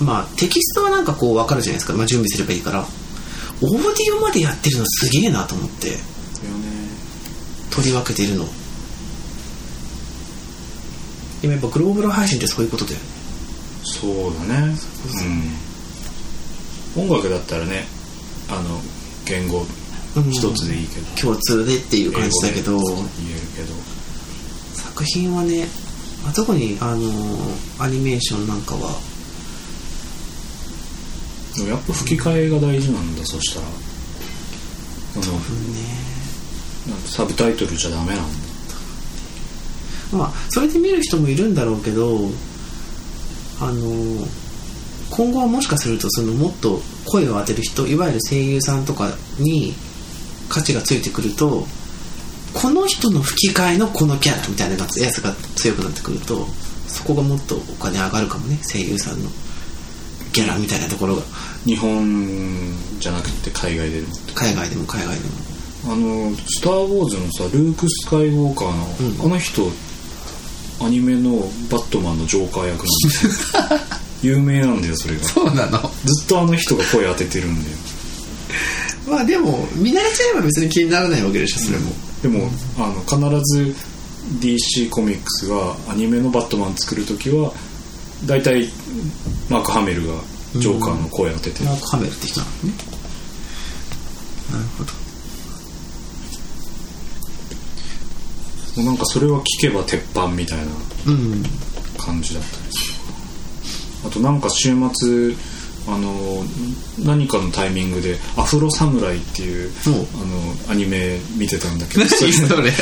[0.00, 2.86] まあテキストはなんかこう分かるじゃないですか、まあ、準備すればいいから。
[3.60, 5.88] オーディオまでやってるのすげえなと思って。
[5.90, 6.00] よね。
[7.70, 8.46] 取り分けているの
[11.42, 13.04] 今やっぱグローバル配信ってそういうことだよね。
[13.82, 14.12] そう
[14.48, 14.76] だね。
[16.96, 17.04] うん。
[17.08, 17.84] 音楽だったらね
[18.48, 18.80] あの
[19.24, 19.66] 言語
[20.16, 20.30] うん。
[20.30, 22.78] 一つでいいけど、共通でっていう感じだけど。
[22.78, 22.96] 言える
[23.56, 23.74] けど。
[24.74, 25.66] 作品はね
[26.22, 27.10] まあ特にあの
[27.78, 29.00] アニメーションなんかは。
[31.56, 33.66] でもやっぱ吹き替えが大事なんだそしたら。
[35.14, 35.80] あのうんね
[37.06, 38.24] サブタイトルじゃダメなんだ
[40.12, 42.18] まあそれで見る人もいるんだろうけど
[43.60, 44.26] あの
[45.10, 49.74] 今後はもしかするとそのもっと声を当てる人いわゆる声優さんとかに
[50.48, 51.66] 価値がついてくると
[52.54, 56.46] この人の吹き替えのこのキャラみたいなやつが強くなってくると
[56.88, 59.30] そこがもっとお金上がるかもね声優さんの。
[60.32, 61.22] ギャラみたいなところが。
[61.64, 64.08] 日本じゃなくて海外でも。
[64.34, 65.52] 海外でも海外でも。
[65.84, 69.68] あの「スター・ウォーズ」のさルーク・スカイウォーカーの、うん、あの人
[70.80, 71.38] アニメの
[71.70, 73.62] バットマンのジョーカー役なんですよ。
[74.36, 75.24] 有名なんだよそれが。
[75.24, 75.78] そうなの？
[76.04, 77.76] ずっとあの人が声当ててるんだよ。
[79.08, 81.90] まあでも見慣れちゃえば別に気にならないわけでしょそれも、
[82.24, 83.74] うん、でもあの必ず
[84.40, 87.52] DC コミックスがアニメのバットマン作る時は
[88.26, 88.68] 大体
[89.48, 90.14] マーク・ハメルが
[90.56, 92.74] ジョーカーの声当ててる、マーク・ハメルって人なのね。
[94.52, 95.01] なるほど
[98.76, 100.72] もうなんかそれは聞けば鉄板みたいな
[101.98, 105.34] 感じだったりする、あとなんか週末
[105.88, 106.44] あの
[107.04, 112.06] 何かのタイミングで「アフロサムライ」っていうあのアニメ見てたんだけど。
[112.06, 112.24] そ
[112.62, 112.72] れ。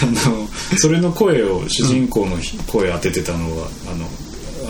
[0.00, 4.08] あのそれの声を主人公の声当ててたのは、あの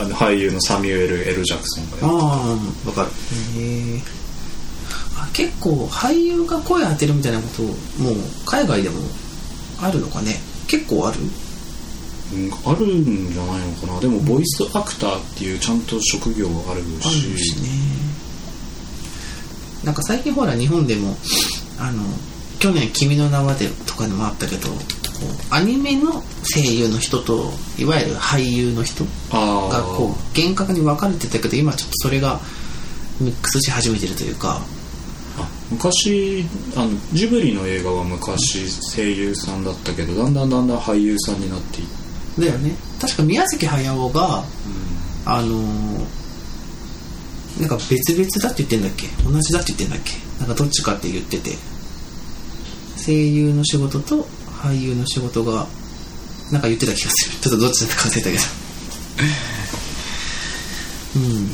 [0.03, 3.11] あの俳優のサミュエル・エル・ジャクソンがああ分かる。
[3.61, 4.03] へえ
[5.33, 7.63] 結構俳優が声当てるみたいなこと
[8.03, 8.15] もう
[8.47, 8.97] 海外でも
[9.81, 10.37] あるのかね？
[10.67, 11.19] 結構ある？
[12.67, 14.01] あるんじゃないのかな？
[14.01, 16.87] でもボイスアクターっていうちゃんと職業あるし。
[17.05, 17.69] あるしね。
[19.85, 21.17] なんか最近ほら日本でも
[21.79, 22.03] あの
[22.59, 24.69] 去年「君の名は」でとかでもあったけど
[25.51, 32.41] アニメの声優の人といわゆる俳優の人がこう厳格に分かれてたけど今ちょっとそれが
[33.21, 34.61] ミックスし始めてるというか
[35.71, 36.45] 昔
[36.77, 41.87] あのジブリの映画は昔声優さんだったけどだんだんだんだん俳優さんになっていっ
[42.37, 42.43] て。
[42.43, 42.75] だよね。
[43.01, 44.45] 確か宮崎駿が、うん、
[45.27, 45.63] あの
[47.61, 49.09] なんか別々だって言ってんだっけ？
[49.25, 50.13] 同じだって言ってんだっけ？
[50.39, 51.51] なんかどっちかって言ってて。
[53.05, 54.27] 声優の仕事と
[54.63, 55.67] 俳優の仕事が
[56.51, 57.39] なんか言ってた気がする。
[57.41, 58.43] ちょっとどっちだったか忘れたけど。
[61.17, 61.51] うん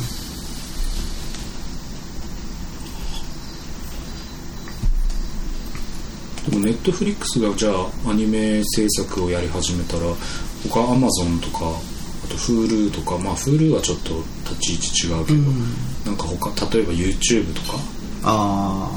[6.49, 10.03] でもネットフリックスがじゃあアニメ制作をやり始めたら
[10.71, 11.59] 他アマゾンとか
[12.25, 17.79] あと Hulu とかまあ Hulu はちょっと立ち位置違うけど、うん、なんか他例えば YouTube とか？
[18.27, 18.91] あ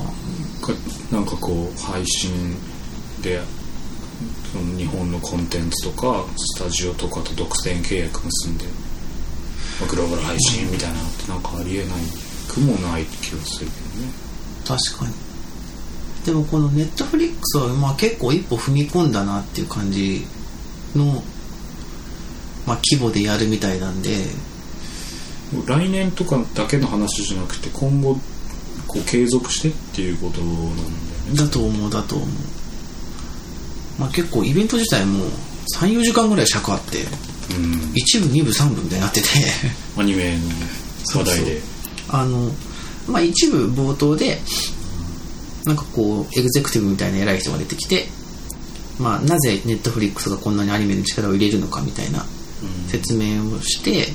[1.12, 2.56] なんかこう配信
[3.22, 3.40] で
[4.52, 8.66] その日本のコンテンツとかスタジオとかと独占契約結んで、
[9.80, 11.88] まあ、グローバル配信みたいなのってなんかありえない
[12.50, 14.12] くもない気がするけどね。
[14.66, 15.27] 確かに
[16.28, 20.26] でもこのネットフリックスはまあ結構一歩踏み込んだなっていう感じ
[20.94, 21.24] の
[22.68, 24.10] まあ、規模でやるみたいなんで。
[25.66, 28.16] 来年とかだけの話じゃなくて今後
[28.86, 31.38] こう継続してっていうことなんだよね。
[31.38, 32.28] だと思うだと思う。
[33.98, 35.24] まあ結構イベント自体も
[35.80, 37.04] 34時間ぐらい尺あって、
[37.56, 39.28] うん、1部2部3部みたいになってて。
[39.96, 40.40] アニメの
[41.16, 41.62] 話題で。
[42.10, 42.52] あの
[43.08, 44.42] まあ一部冒頭で
[45.68, 48.06] なんかこうエグゼクティブみたいな偉い人が出てきて
[49.00, 52.26] まあなぜネットフリックスがこんなにアニメに力を入れるのかみたいな
[52.88, 54.08] 説明をして、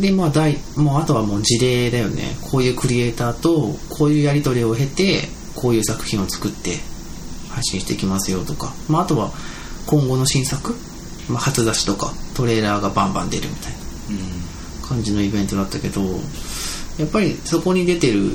[0.00, 2.36] でまあ大もうあとはもう事例だよね。
[2.52, 5.22] こういうクリエイターとこういうやり取りを経て
[5.56, 6.76] こういう作品を作って
[7.50, 9.32] 配信していきますよとか、まあ、あとは
[9.86, 10.74] 今後の新作、
[11.28, 16.02] まあ、初出しとかトレーラーがバンバン出るみたいな感じのイベントだったけど
[16.98, 18.30] やっぱりそこに出てる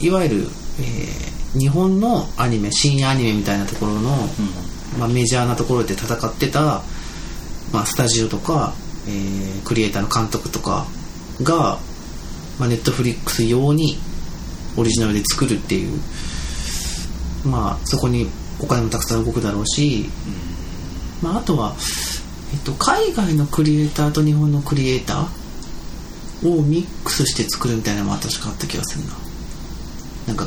[0.00, 0.46] いわゆる、
[0.80, 6.82] えー、日本のアニメ深夜アニメみたいなところの、うん、まあ、メジャーなところで戦ってた
[7.72, 8.72] まあ、スタジオとか、
[9.06, 10.86] えー、クリエイターの監督とか
[11.42, 11.78] が、
[12.58, 13.98] まあ、ネットフリックス用に
[14.76, 15.98] オリジナルで作るっていう
[17.44, 18.28] まあそこに
[18.60, 20.06] お金もたくさん動くだろうし、
[21.22, 21.74] まあ、あとは、
[22.52, 29.12] えっと、海外のクリエイターと日本のクリエイターをミックスして作るみたいなのも確かあった気がするな。
[30.28, 30.46] なんか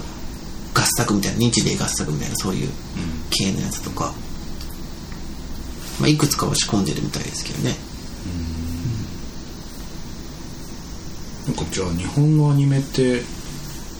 [0.73, 2.69] 合作みたいな日米合作みたいなそういう
[3.29, 4.13] 系のやつとか、
[5.99, 7.75] まあ、いくつかは仕込んでるみたいですけどね。
[11.47, 13.21] なんかじゃあ日本のアニメって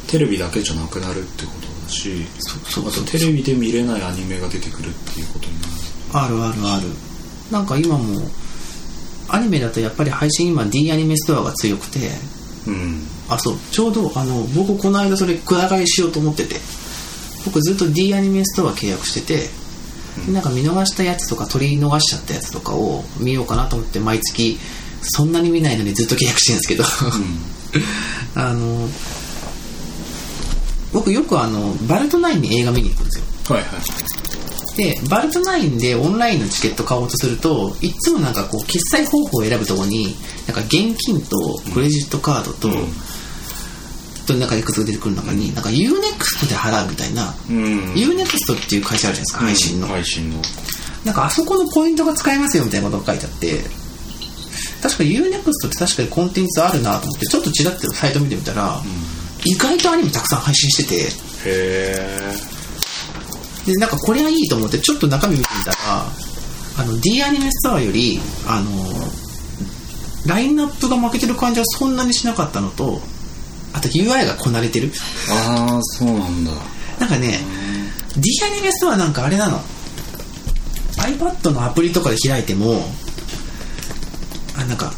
[0.07, 2.27] テレビだけじゃなくなるってことだし
[2.77, 5.73] あとテレビで見れないアニメが出てくるっていうことになる。
[6.13, 6.87] あるあるある。
[7.51, 8.21] なんか今も
[9.27, 11.99] アニメだとやっぱり配信今 D アニメストアが強くて
[12.67, 13.57] うんあそう。
[13.71, 16.55] ちょうどあの僕この間それくら替えしようと思ってて。
[17.45, 19.49] 僕ずっと D アニメストア契約してて
[20.25, 24.57] でなんか見逃したやつとか取り逃しちゃったやつとかを見ようかなと思って毎月
[25.01, 26.83] そんなに見ないのにずっと契約してるんですけど。
[28.35, 28.87] あの
[30.93, 33.23] 僕よくあのバルトナインに映画見に行くんですよ。
[33.47, 34.77] はいはい。
[34.77, 40.15] でバルトナインでオンラインのチケット買おうとするといつもなんかこう決済方法を選ぶところに
[40.47, 42.93] なんか現金とクレジットカードと、うん
[44.33, 47.93] となんかいくつか出てくる中になんか UNEXT で払うみたいな、うん。
[47.93, 50.41] UNEXT っていう会社あるじゃないですか配信の、配信の。
[51.05, 53.57] なんかあそこのポイントが使えますよみたいなことが書いてあって
[54.83, 58.81] 確か UNEXT って確かにコンテンツあるなと思ってちょっとちらっとサイト見てみたら、
[59.45, 60.95] 意外とアニメたくさん配信してて。
[60.95, 61.09] へ
[61.45, 62.51] え
[63.65, 65.77] でなんかこれはいいと思ってちょっと中身見てみたら
[66.79, 68.71] あの D アニメストアよりあの
[70.25, 73.01] ラインナップが負けてる感じはそんなにしなかったのと
[73.73, 74.91] あと UI がこなれてる。
[75.29, 76.51] ああそうなんだ。
[76.99, 77.39] なんかね
[78.17, 79.59] D アニメストアなんかあれなの。
[80.97, 82.83] iPad のアプリとかで開いても
[84.55, 84.91] あなんか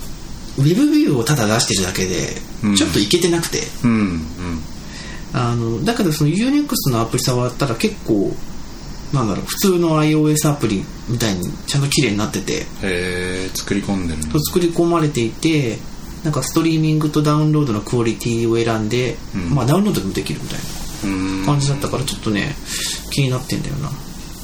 [0.57, 2.29] ウェブビューをただ出してるだけで
[2.63, 2.75] うん。
[2.75, 4.21] ちょっといけてなくて、うんうん。
[5.33, 8.35] あのだけどその UNEXT のアプリ触ったら結構
[9.13, 12.53] なんだろう普通の iOS アプリみたいにちゃんと綺麗になってて。
[12.53, 14.39] へえ作り込んでるの。
[14.43, 15.77] 作り込まれていて
[16.23, 19.55] なんかストリーミングとダウンロードのクオリティを選んで、うん。
[19.55, 20.59] まあダウンロードでもできるみたい
[21.03, 21.41] うん。
[21.41, 22.55] な感じだったからちょっとね
[23.11, 23.89] 気になってんだよな。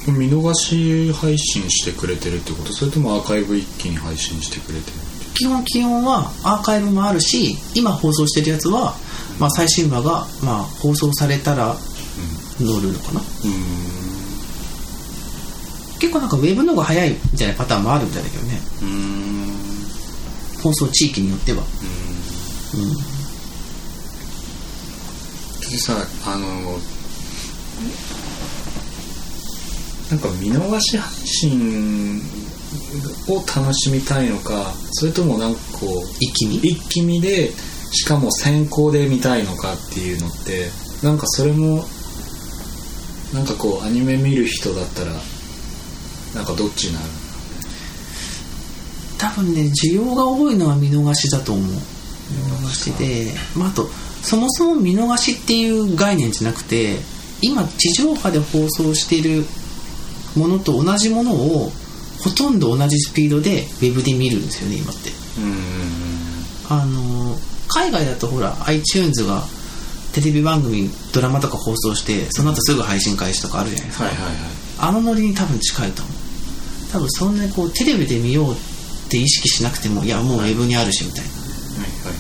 [0.08, 2.74] 見逃し配信してくれてるってこと？
[2.74, 4.98] それともアーカイブ一気に配信してくれてる？
[5.36, 8.96] 基本基本はアーカイブもあるし今放送してるやつは、
[9.40, 11.76] まあ、最新話が、まあ、放送されたら
[12.58, 13.22] 載るのかな。
[13.22, 13.26] うん。
[16.00, 18.60] 結構なんかウェブの方が早いみたいなパターンもあるんだけどね。
[18.82, 19.19] うん
[20.62, 21.64] 放送地域によっては。
[25.70, 25.94] でさ
[26.26, 26.80] あの
[30.10, 32.22] なんか見逃し配信
[33.28, 35.90] を楽しみたいのかそれともなんかこう
[36.20, 37.52] 一気に一気見で
[37.92, 40.70] しかも先行で見たいのかっていうのって
[41.04, 41.84] なんかそれも
[43.34, 45.12] なんかこうアニメ見る人だったら
[46.36, 47.06] なんかどっちになる？
[49.20, 51.66] 多分ね需要が多いのは見逃しだと思う。
[51.66, 53.88] 見逃しで、まあ、あと
[54.24, 56.98] そもそも見逃しっていう概念じゃなくて
[57.42, 59.46] 今地上波で放送している
[60.36, 61.72] ものと同じものを
[62.20, 65.10] ほとんど同じスピードでウェブで見るんですよね今って。
[65.10, 65.70] うん。
[66.70, 69.44] あの海外だとほら iTunes が
[70.14, 74.36] テレビ番組ドラマとか放送してその後すぐ配信開始とかあるじゃないですか、はいはいはい。
[74.80, 76.16] あのノリに多分近いと思う。
[76.92, 78.56] 多分そんなにこうテレビで見よう
[79.10, 81.30] って意識しなくてもいやもうウェブにあるしみたいな。
[81.32, 82.16] はいはい。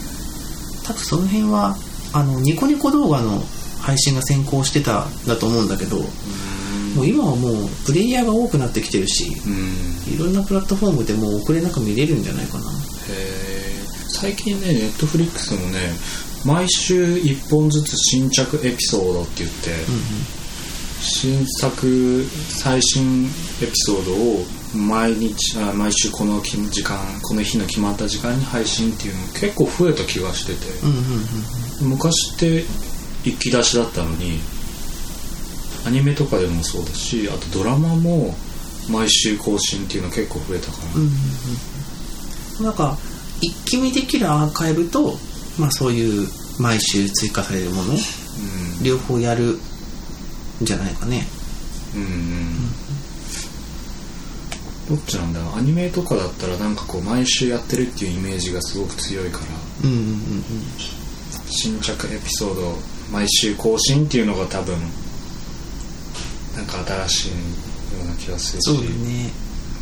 [0.83, 1.77] 多分その辺は
[2.13, 3.43] あのニコニコ動画の
[3.79, 10.13] 配信が先行してたんだと思うんだけどもう今はもうプレイヤーが多くなってきてるしうん。
[10.13, 12.71] いろんなプラットフォームでもう遅れなく見れるんじゃないかな。
[12.71, 12.71] へ
[13.11, 15.93] え最近ねネットフリックスもね
[16.43, 19.69] 毎週1本ずつ新着エピソードって言って、
[21.01, 23.25] 新作最新
[23.61, 24.45] エピソードを
[24.76, 32.65] 毎日あ毎週このき時間この日の決まった時間に配信っていうの結構増えた気がしてて、うんうんうん昔って
[33.24, 34.39] 一気出しだったのに
[35.86, 38.36] アニメとかでもそうだしあとドラマも
[38.89, 41.09] 毎週更新っていうの結構増えたから、うんうん
[42.59, 42.65] うん。
[42.65, 42.97] なんか
[43.41, 45.13] 一気見できるアーカイブと、
[45.57, 46.28] まあ、そういう
[46.59, 48.84] 毎週追加されるものうん。
[48.84, 49.57] 両方やる
[50.61, 51.26] んじゃないかね。
[51.95, 52.78] うんうん
[54.89, 55.57] どっちなんだろう。
[55.57, 59.45] アニメとかだったらなんかこう毎週やってるっていうイメージがすごく強いから。
[59.83, 60.43] うんうんうんうん
[61.51, 62.75] 新着エピソード
[63.11, 64.77] 毎週更新っていうのが多分
[66.55, 67.35] なんか新しいよ
[68.05, 68.65] うな気がするし。
[68.65, 69.31] そうだよね、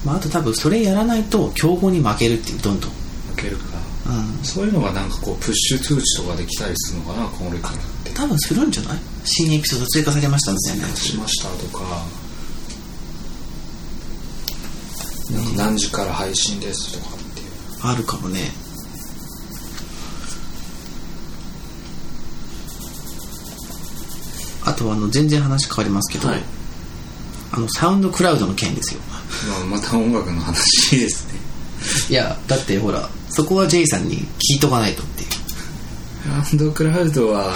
[0.05, 2.91] まあ、あと多分それやらないと競合に負けるっていうどんどん。
[2.91, 2.95] 負
[3.35, 3.63] けるか。
[4.07, 4.45] うん。
[4.45, 8.11] そういうのがなんかこうプッシュ通知とかできたりするのかなこれからって。
[8.13, 8.99] 多分するんじゃない？
[9.25, 12.05] 新エピソード追加されましたみたいなしましたとかなんか
[15.55, 17.47] 何時から配信ですとかっていう。
[17.83, 18.51] あるかもね。
[24.65, 26.43] あとはあの全然話変わりますけど、はい。
[27.51, 29.01] あのサウンドクラウドの件ですよ。
[29.49, 31.39] まあ、また音楽の話ですね。
[32.09, 35.29] いやだってほらそこは J さんに聞いとかないとっていう。
[36.43, 37.53] サウンドクラウドは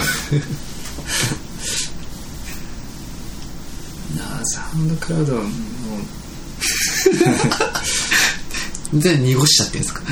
[4.16, 5.42] なあサウンドクラウドは
[7.14, 7.20] も
[8.94, 10.02] う全然濁しちゃってんですか？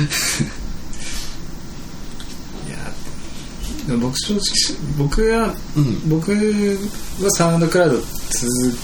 [3.87, 4.41] いや僕正直
[4.97, 6.09] 僕が、うん。
[6.09, 6.31] 僕
[7.21, 8.77] はサウンドクラウド続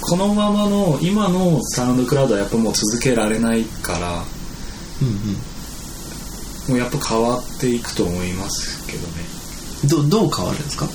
[0.00, 4.24] このままの今のサウンドクラウドはやっぱもう続けられないから
[5.00, 5.36] うんうん。
[6.68, 9.14] もうやっぱ変わっていくと思いますけどね。
[9.84, 10.88] どどう変わるんですか？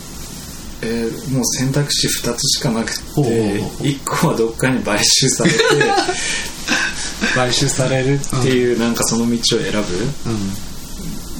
[0.81, 5.57] えーもう選択肢2つしかなくてほう1個はどっかに買収されて
[7.35, 8.79] 買収されるっていう。
[8.79, 9.79] なんかその道を選ぶ。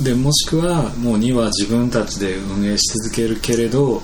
[0.02, 4.02] うでもしくはもう2は自分たちで運営し続けるけれど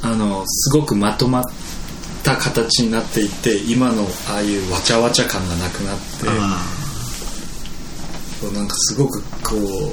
[0.00, 1.44] あのすごくまとまっ
[2.22, 6.26] た形になっていって今のああいうわちゃわちゃ感がなくなって
[8.40, 9.92] こうなんかすごくこう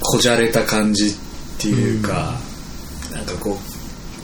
[0.00, 1.29] こじゃれた感じって
[1.68, 2.34] いうか、
[3.12, 3.58] なんかこ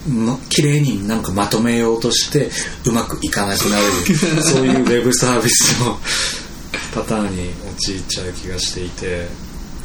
[0.06, 2.50] うま綺麗になんかまとめようとして
[2.88, 3.84] うまくいかなくなる
[4.42, 5.98] そういうウェブサービスの
[6.94, 9.26] パターンに陥っちゃう気がしていて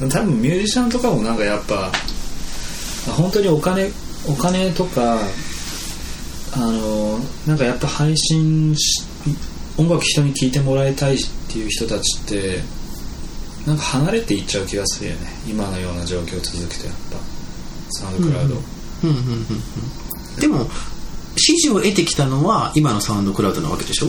[0.10, 1.92] 多分ミュージシャンとかもなんかやっぱ
[3.08, 3.92] 本当にお金
[4.28, 5.20] お金とか
[6.54, 9.04] あのなんかやっぱ配信し
[9.78, 11.18] 音楽人に聴いてもらいたいっ
[11.50, 12.60] ていう人たちって
[13.66, 15.28] なんか離れていっちゃう気がするよね。
[15.48, 17.31] 今のような状況続くとやっぱ
[17.92, 19.24] サウンドクラウド、うんうんうん
[20.36, 20.40] うん。
[20.40, 20.70] でも
[21.36, 24.08] 支持を得てきたのは今のサウンドクラウドなわけでしょ？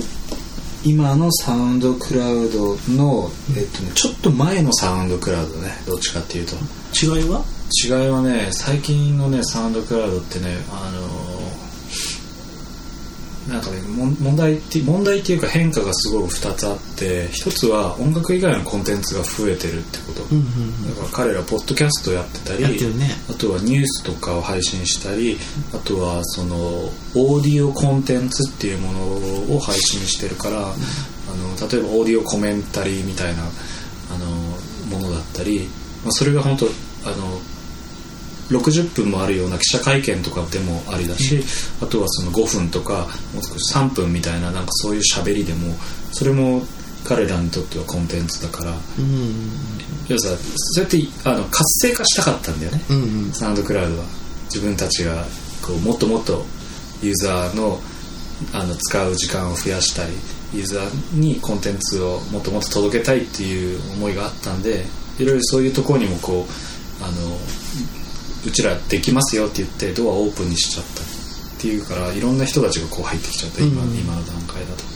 [0.84, 5.70] 今のサウンドクラウドの、えっとね、ちょっと前のサウンドクラウドね。
[5.86, 6.56] どっちかっていうと。
[7.00, 7.44] 違いは？
[7.84, 11.01] 違いはね最近のねサウンドクラウドってねあの
[13.48, 23.10] なんかね問題って問題っていうか変化がすごく2つあって1つは音楽以外のコンテンツが増えてるってこと、うんうんだから彼らポッドキャストやってたりね。
[23.30, 25.38] あとはニュースとかを配信したり
[25.74, 34.26] あとはそのオーディオコンテンツっていうものを配信してるから、あの例えばオーディオコメンタリーみたいなあの
[34.96, 35.68] ものだったり、
[36.04, 36.66] まあ、それが本当
[37.04, 37.40] あの
[38.52, 41.42] 60分もあるような記者会見とかでもありだし、
[41.80, 45.74] あとはその5分とかもう少し3分みたいななんかそういう喋りでも
[46.12, 46.62] それも
[47.04, 48.70] 彼らにとってはコンテンツだから。
[48.70, 49.50] うん。
[50.08, 53.32] 要はさそうやってあの活性化したかったんだよね、うんうん。
[53.32, 54.04] サウンドクラウドは。
[54.52, 55.24] 自分たちが
[55.66, 56.44] こうもっともっと
[57.02, 57.80] ユーザーの
[58.52, 60.12] あの使う時間を増やしたり
[60.52, 64.84] ユーザーにコンテンツをもっともっと届けたいっていう思いがあったんで
[65.18, 67.12] いろいろそういうところにもこうあの
[68.46, 71.04] うちらできますよって言ってドアオープンにしちゃったっ
[71.60, 73.94] ていうからいろんな人たちがこう入ってきちゃった今,、うん。
[73.96, 74.92] 今の段階だと。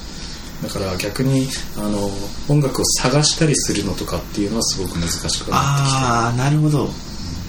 [0.63, 2.11] だから逆にあの
[2.49, 5.53] 音楽を探したりするのとかっていうのはすごく難しくなってきて。
[5.53, 6.89] ああなるほど。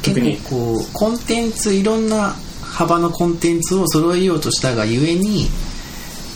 [0.03, 0.37] 特に。
[0.37, 5.47] こうコンテンツいろんな幅のコンテンツを揃えようとしたがゆえに、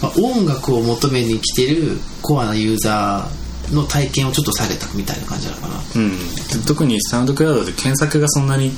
[0.01, 5.76] まあ、音楽を求めに来てるコアなユーザーの体験をちょっと下げたみたいな感じなのかな。
[5.95, 6.18] うん、
[6.66, 8.72] 特にサウンドクラウドで検索がそんなに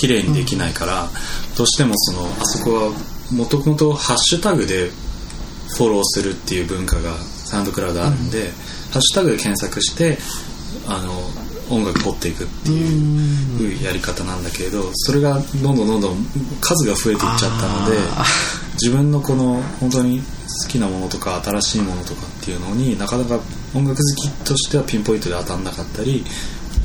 [0.00, 1.08] 綺麗にできないから、
[1.58, 2.92] どうしてもそのあそこは
[3.32, 4.88] もともとハッシュタグで
[5.76, 8.50] フォローするっていう文化がサウンドクラウドあるんで、
[8.92, 10.16] ハッシュタグで検索して
[10.88, 11.12] あの
[11.70, 16.16] 音楽掘っていくっていうやり方なんだけれどそれがどんどんどんどん
[16.60, 18.24] 数が増えていっちゃったのであ
[18.72, 23.38] 自分のこの本当に好きなものとか新しいものとかっていうのになかなか
[23.74, 26.24] 音楽好きとしてはピンポイントで当たんなかったり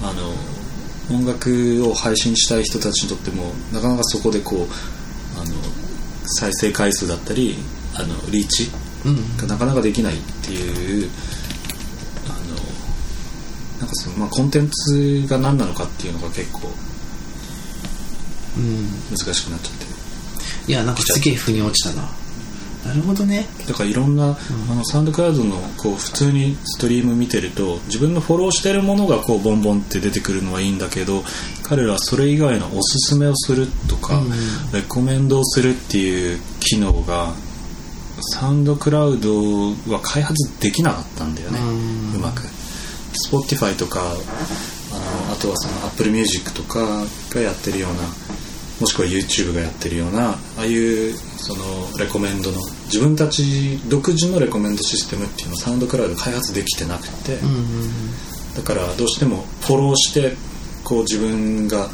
[0.03, 0.33] あの
[1.11, 4.59] 音楽を配信したい人たちにとってもなかなかそこでこう
[5.39, 5.55] あの
[6.39, 7.55] 再生回数だったり
[7.95, 8.69] あのリーチ
[9.05, 11.09] うんがなかなかできないっていう
[12.25, 16.69] あのなんかその、まあ、コンテンツが何なのかっていうのが結構
[18.57, 18.87] うん。
[19.11, 20.71] 難しくなっちゃって。
[20.71, 22.09] いやなんかすげえ腑に落ちたな
[22.85, 23.47] なるほどね。
[23.67, 24.37] だからいろんな、
[24.69, 31.23] あのサウンドクラウドのこう普通にストリーム見てると自分のフォローしてるものがこうボンボンって出てくるのはいいんだけど
[31.63, 34.29] 彼らはそれ以外のおすすめをするとか、うん。
[34.71, 37.33] レコメンドをするっていう機能が
[38.33, 42.15] サウンドクラウドは開発できなかったんだよね、うん。
[42.15, 42.43] うまく。
[43.29, 48.01] Spotify とかあのあとはその Apple Music とかがやってるような
[48.79, 51.63] もしくは YouTube がやってるようなああいうその
[51.97, 57.37] レコメンドの自分たち独自のレコメンドシステムっていうのをサウンドクラウド開発できてなくて、
[58.55, 60.35] だからどうしてもフォローして
[60.83, 61.91] こう自分が好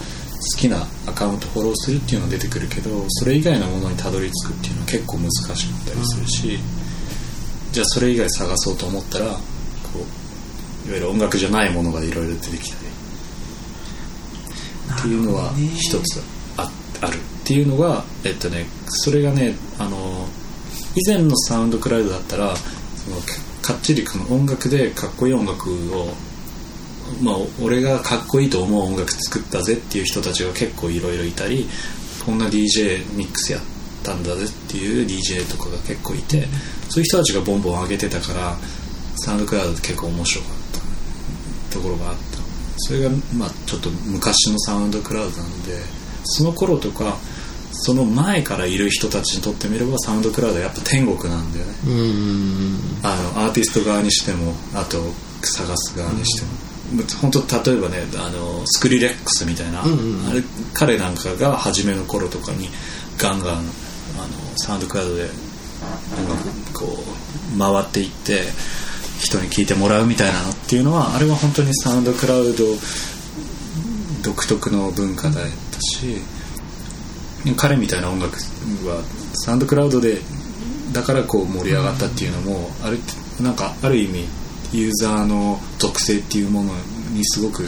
[0.58, 6.60] きなアカウントフォローするっていうのが出てくるけどそれ以外のものにたどり着くっていうのは結構難しかったりするし、
[7.72, 9.36] じゃあそれ以外探そうと思ったらこ
[10.86, 12.88] ういわゆる音楽じゃないものがいろいろ出てきたり
[15.00, 16.22] っていうのは一つ
[16.58, 16.70] あ
[17.02, 17.18] ある。
[17.18, 20.28] っていうのがえっとねそれがねあの
[20.96, 23.18] 以前のサウンドクラウドだったらその
[23.62, 26.08] かっちりこの音楽でかっこいい音楽を
[27.22, 31.68] まあ俺がかっこいいと思う音楽作ったぜっていう人たちが結構いろいろいたり
[32.26, 33.62] こんな DJ ミックスやっ
[34.02, 36.48] ったんだぜっていう DJ とかが結構いて、
[36.90, 38.58] そういう人たちがボンボン上げてたから
[39.18, 40.52] サウンドクラウドって結構面白かっ
[41.70, 41.76] た。
[41.76, 42.22] ところがあった。
[42.78, 45.80] それがまあちょっと昔のサウンドクラウドなので
[46.24, 47.18] その頃とか
[47.84, 51.74] その前からいる人たちにとってみればサウンドクラウドはやっぱ天国なんだよね。
[53.02, 55.00] あのアーティスト側にしてもあと
[55.42, 60.44] 探す側にしても、本当例えばねあのスクリレックスみたいな、うんうん、あれ
[60.76, 62.70] 彼なんかが初めの頃とかに
[63.18, 63.66] ガンガンあの
[64.58, 65.30] サウンドクラウドで
[66.74, 66.86] こ
[67.56, 68.44] う回っていって
[69.20, 72.64] 人に聴いてもらうみたいなのっていうのはあれは本当にサウンドクラウド
[74.24, 76.22] 独特の文化だったし
[77.58, 78.36] 彼みたいな音楽
[78.86, 79.04] は
[79.46, 80.20] サウンドクラウドで
[80.94, 82.98] だからこう盛り上がったっていうのも、あれ
[83.44, 84.26] なんかある意味
[84.74, 86.74] ユーザーの属性っていうもの
[87.12, 87.68] にすごく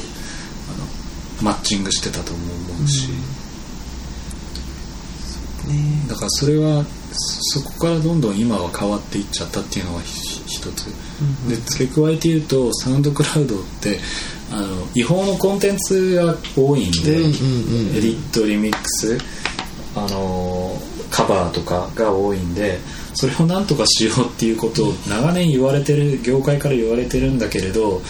[1.41, 2.43] マッチングしてたと思
[2.83, 3.43] うし、うん
[5.73, 10.87] ね、だからそれはそこからどんどん今は変わっていっちゃったっていうのは一つ、
[11.21, 13.99] うん、で付け加えて言うとサウンドクラウドって
[14.51, 19.17] あの違法のコンテンツが多いんで、エディットリミックス
[19.95, 20.75] あの
[21.11, 22.79] カバーとかが多いんで
[23.13, 28.01] それをなんとかしようっていうことを長年言われてる業界から言われてるんだけれど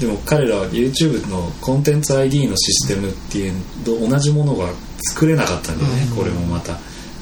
[0.00, 3.52] でも彼らは YouTube のコンテンツ ID のシステムっていう
[3.84, 4.68] と同じものが
[5.10, 6.78] 作れなかったんだよね、これもまた。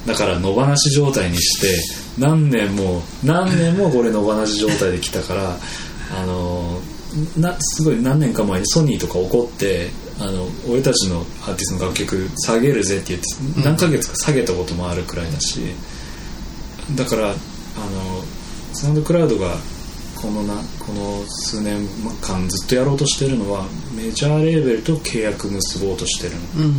[0.07, 1.67] だから野放し状態にして
[2.19, 5.57] 何年も何年もこれ野放し状態で来たから
[6.19, 6.81] あの
[7.37, 9.91] なすごい何年か前にソニーとか怒って
[10.23, 15.59] あの俺たちのアーティストの楽曲下げるぜって言って何ヶ月か下げたこともあるくらいだし、
[16.95, 17.35] だからあの
[18.73, 19.57] サウンドクラウドが
[20.15, 21.85] このなこの数年
[22.21, 26.73] 間ずっとやろうとしてるのはメジャーレーベルと契約結ぼうとしてるの、うん、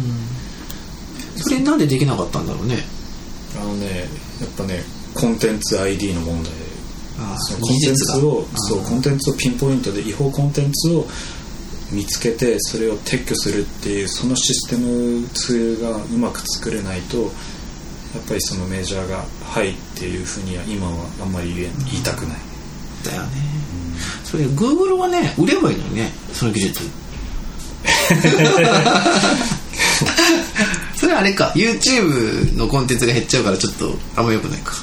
[1.37, 2.79] それなんでできなかったんだろうね。
[3.61, 4.09] あのね
[4.41, 4.81] やっぱね
[5.15, 6.65] コンテンツ ID の問題で。
[7.37, 11.07] そのコンテンツをそうコンテンツをピンポイントで違法コンテンツを
[11.95, 17.29] 見つけてそれを撤去するっていうそのシステムツールがうまく作れないとや
[18.21, 21.69] っぱりそのメジャーが「はい」っていうふうには今はあんまり言い
[22.03, 22.39] たくない。
[23.05, 23.29] だよね、
[24.23, 26.83] うん、それグーグルはね売ればいいのにねその技術。
[30.97, 34.75] それはあれか YouTube のコンテンツが減っちゃうからちょっとあんまよくないか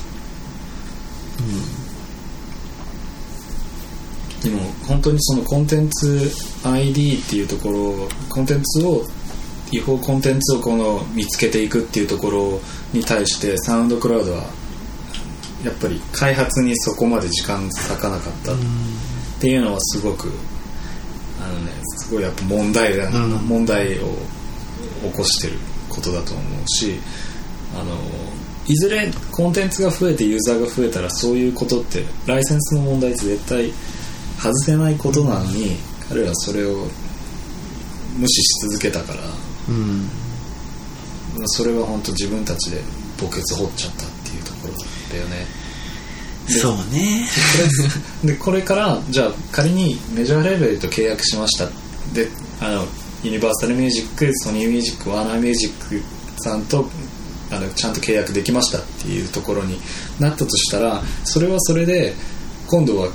[4.44, 6.32] でも本当にそのコンテンツ
[6.64, 9.04] ID っていうところコンテンツを
[9.72, 12.62] 違法コンテンツをこの見つけていくっていうところ
[12.94, 14.44] に対してサウンドクラウドは
[15.66, 18.54] やっぱり開発にそこまで時間割かなかった。
[18.54, 18.56] っ
[19.42, 20.32] ていうのはすごく
[21.42, 24.16] あのねすごいやっぱ問題だ、問題を
[25.10, 25.58] 起こしてる
[25.90, 27.00] ことだと思うし
[27.76, 27.96] あの
[28.68, 33.72] いずれコンテンツが増えてユーザーが増えたらそういうことってライセンスの問題って絶対
[34.42, 35.78] 外せないことなのに
[36.10, 36.88] 彼はそれを
[38.18, 39.20] 無視し続けたから、
[39.70, 40.10] うん、
[41.46, 42.82] それは本当自分たちで
[43.18, 44.74] 墓穴掘っちゃったっていうところ
[45.14, 45.46] だよね。
[46.48, 47.28] そうね。
[48.26, 51.70] でこれからじゃあ仮にメジャーレーベルと契約しました。
[52.14, 52.30] で
[52.60, 52.88] あの
[53.24, 56.02] ユニバーサルミュージックソニーミュージックワーナーミュージック
[56.44, 56.90] さんと
[57.52, 59.80] あのちゃんと契約できましたっていうところに
[60.20, 62.16] なったとしたらそれはそれで
[62.68, 63.10] 今度は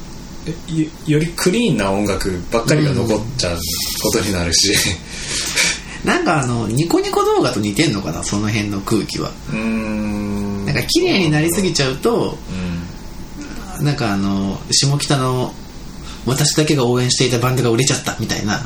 [1.07, 3.59] よりクリーンな音楽ばっかりが残っちゃう
[4.03, 4.73] ことになるし、
[6.03, 8.23] うん、なんかあのニコニコ動画と似てんのかな？
[8.23, 9.31] その辺の空気は。
[9.53, 10.67] うん。
[10.67, 12.37] なんか綺麗になりすぎちゃうと、
[13.79, 15.53] うん、なんかあの下北の
[16.27, 18.61] 私だけが応援していたバンドが売れちゃったみたいな。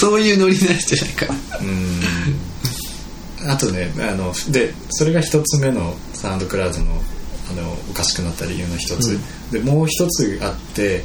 [0.00, 1.26] そういうノリになるじゃないか。
[3.48, 7.00] あとねあのでそれが一つ目のサウンドクラウドの
[7.52, 9.18] あのおかしくなった理由の一つ、
[9.52, 11.02] うん、でもう一つあって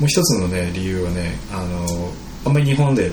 [0.00, 2.12] もう一つのね理由はねあの
[2.46, 3.12] あんまり日本で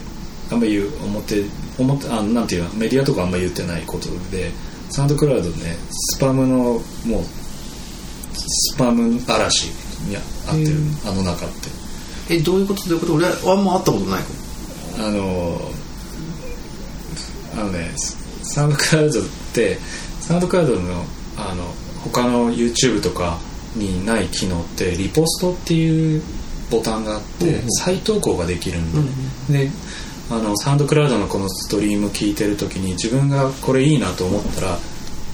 [0.51, 1.43] あんまり言う表
[1.77, 4.51] 表あなんていうのメディアとかあんまり言ってないことで
[4.89, 6.57] サウンドクラウドねスパムの
[7.05, 7.23] もう
[8.33, 9.67] スパム嵐
[10.07, 10.19] にあ
[10.53, 11.69] ってるあの中って。
[12.31, 12.87] えどういうこと？
[12.87, 13.13] どういうこと？
[13.15, 14.23] 俺あんま会ったことない。
[14.23, 15.61] かもあの
[17.61, 17.91] あのね
[18.43, 19.23] サウンドクラウドっ
[19.53, 19.77] て
[20.21, 21.05] サウンドクラウドの
[21.37, 21.63] あの
[22.03, 23.37] 他の YouTube とか
[23.75, 26.21] にない機能ってリポストっていう
[26.71, 28.91] ボタンがあって再投稿ができるん
[29.47, 29.71] で,、で
[30.29, 34.77] あのサウンドクラウドのこのストリーム聞いてる時に自分がこれいいなと思ったら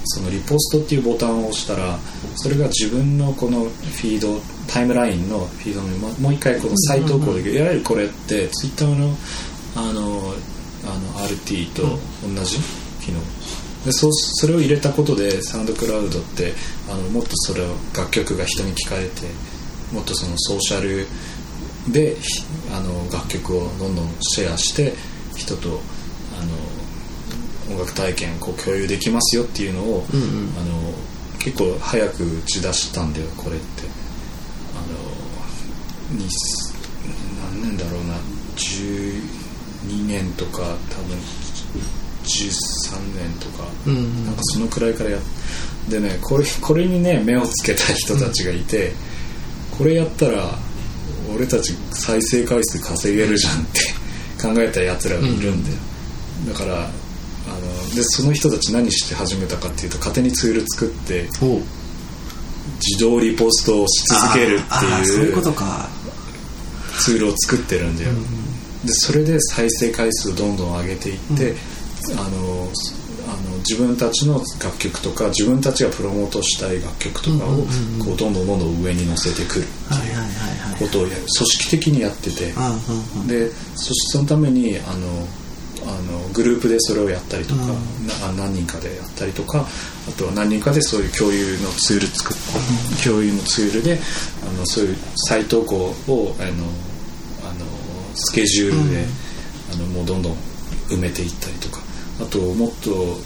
[0.06, 1.98] そのリポストっていうボタンを押したら
[2.36, 7.56] それが自分のこのフィードタイムラインのフィードにもう一回この再投稿できる。
[7.56, 9.16] いわゆるこれってツイッターの
[9.76, 10.34] あの
[10.86, 12.58] あの RT と同じ
[13.04, 13.20] 機能
[13.86, 16.54] でそそれを入れたことでサウンドクラウドって
[16.90, 19.28] あのもっとそれを楽曲が人に聞かれて
[19.94, 21.08] もっとそのソーシャル
[21.92, 22.18] で
[22.74, 24.94] あの楽曲をどんどんシェアして
[25.36, 25.80] 人と
[27.70, 30.94] あの音楽体験をこう共有できますよっていうのを、うんうん、あの
[31.38, 33.84] 結構早く打ち出したんだよこれって。
[34.74, 35.16] あの
[37.52, 38.16] 何年だろうな。
[38.56, 41.18] 12年とか多分
[42.26, 43.96] 13年とか、うん。
[43.96, 45.18] うん、なんかそのくらいからや
[45.90, 48.94] でねこれこれにね目をつけた人たちがいて、
[49.78, 50.58] これやったら
[51.34, 53.82] 俺たち再生回数稼げるじゃんって
[54.42, 55.76] 考えたやつらがいるんだよ、
[56.46, 61.28] うん、だからあのでその人たち何して始めたかっていうと勝手にツール作って
[62.80, 65.06] 自動リポストをし続けるっていう
[66.98, 68.12] ツールを作ってるんだよ、
[68.84, 71.58] でそれで再生回数をどんどん上げていって、うん、
[72.14, 72.70] あの
[73.28, 77.50] あの自分たちの楽曲とか自分たちがプロモートしたい楽曲とかを
[78.04, 79.68] こうどんどんどんどん上に乗せてくるっ
[80.76, 82.54] ていうことを組織的にやってて。
[83.28, 85.28] でそしてそのためにあの
[85.88, 87.62] あのグループでそれをやったりとか、
[88.36, 89.66] 何人かでやったりとか
[90.08, 92.38] あとは何人かでそういう共有のツール作っ
[92.98, 94.00] て共有のツールで
[94.42, 94.98] あのそういう
[95.28, 95.76] 再投稿
[96.08, 96.52] をあの
[97.50, 97.66] あの
[98.16, 99.06] スケジュールで、
[99.74, 100.34] あのもうどんどん
[100.90, 101.85] 埋めていったりとか
[102.22, 103.18] あともっと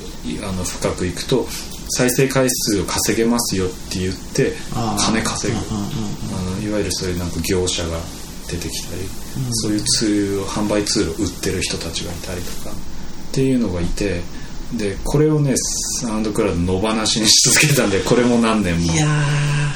[0.48, 1.48] あの深くいくと
[1.90, 4.54] 再生回数を稼げますよって言って
[5.00, 5.60] 金稼ぐ。
[5.60, 8.00] あのいわゆるそういうなんか業者が
[8.50, 9.10] 出てきたり、うん、
[9.52, 14.22] そういうツールを販売ツールを売ってる人たちがいたりとかっていうのがいて
[14.76, 15.54] でこれをね
[16.02, 18.94] サウンドクラウド野放しにし続けたんでこれも何年も。
[18.94, 19.08] いや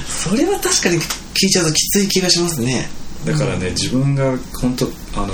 [0.07, 2.89] それは確かに聞いちゃうときつい気がしますね。
[3.25, 4.85] だからね、うん、自分が本当
[5.15, 5.33] あの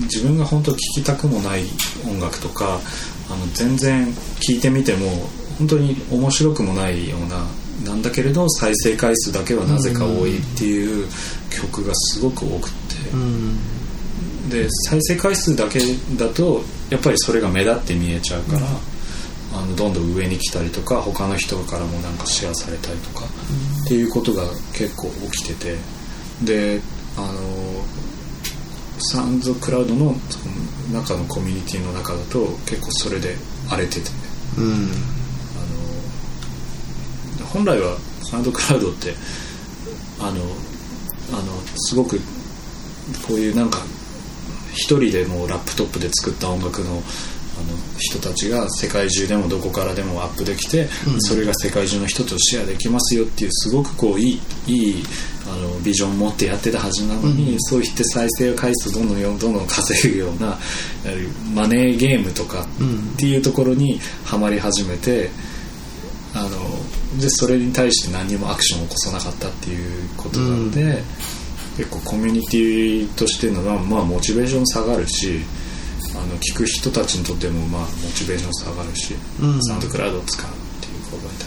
[0.00, 1.64] 自分が本当聴きたくもない
[2.08, 2.80] 音楽とか
[3.30, 5.08] あの全然聴いてみても
[5.58, 7.46] 本当に面白くもないような
[7.90, 11.08] なんだけれど再生回数だけはなぜか多いっていう
[11.50, 12.76] 曲がすごく多くて、
[14.50, 15.80] で再生回数だけ
[16.16, 18.66] だとやっぱりそれが目立って見えちゃうから、
[19.54, 23.24] あのどんどん上に来たりとか他の人からもなんかシェアされたりとか、
[23.84, 26.02] っていうことが結構起きてて。
[26.44, 26.80] で
[27.16, 27.32] あの
[28.98, 30.14] サウンズクラウドの
[30.92, 33.36] 中のコミュニティの中だと結構それで
[33.68, 34.10] 荒れてて、
[34.58, 34.68] うん、あ
[37.40, 39.14] の本来はサウンドクラウドって
[40.20, 42.18] あのあのすごく
[43.26, 43.78] こういうなんか
[44.72, 47.02] 一人でもうラップトップで作った音楽のあの
[47.98, 55.04] 人たちが世界中でもどこからでもアップできて、うん、それが世界中の人とシェアできますよっていうすごくこういいいい
[55.46, 60.58] あのビジョン持ってやってたはずなのに、うん、そういって再生回数どんどんどんどん稼ぐような
[61.54, 65.30] マネーゲームとかっていうところにはまり始めて、
[66.34, 70.96] あのでそれに対して何もアクションを起こさなかったっていうことなので、うん、
[71.76, 75.40] 結構コミュニティとしてのは、まあ、モチベーション下がるし。
[76.14, 81.38] あの聞く人たちにとってもまあモチベーション下がるし、うん、サウンドクラウドを使うっていうことに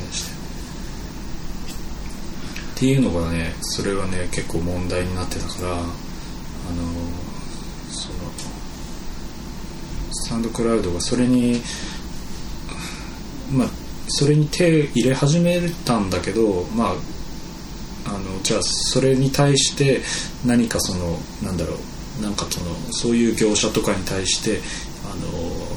[2.75, 5.85] っていうのがねそれはね結構問題になってたからあの
[7.89, 8.15] その
[10.11, 11.61] サウンドクラウドがそれに
[13.49, 13.69] まあ
[14.09, 16.95] それに手入れ始めたんだけどまあ
[18.07, 20.01] あのじゃあそれに対して
[20.45, 21.77] 何かそのなんだろ
[22.19, 24.59] うなんかそのそういう業者とかに対して
[25.09, 25.74] あの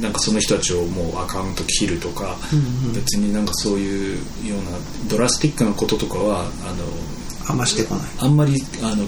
[0.00, 4.78] なんかその人たちをもうアカウント切るとか、うんうん、別になんかそういうような
[5.08, 6.50] ドラスティックなこととかはあの
[7.48, 8.04] あんましてこない。
[8.18, 9.06] あんまりあの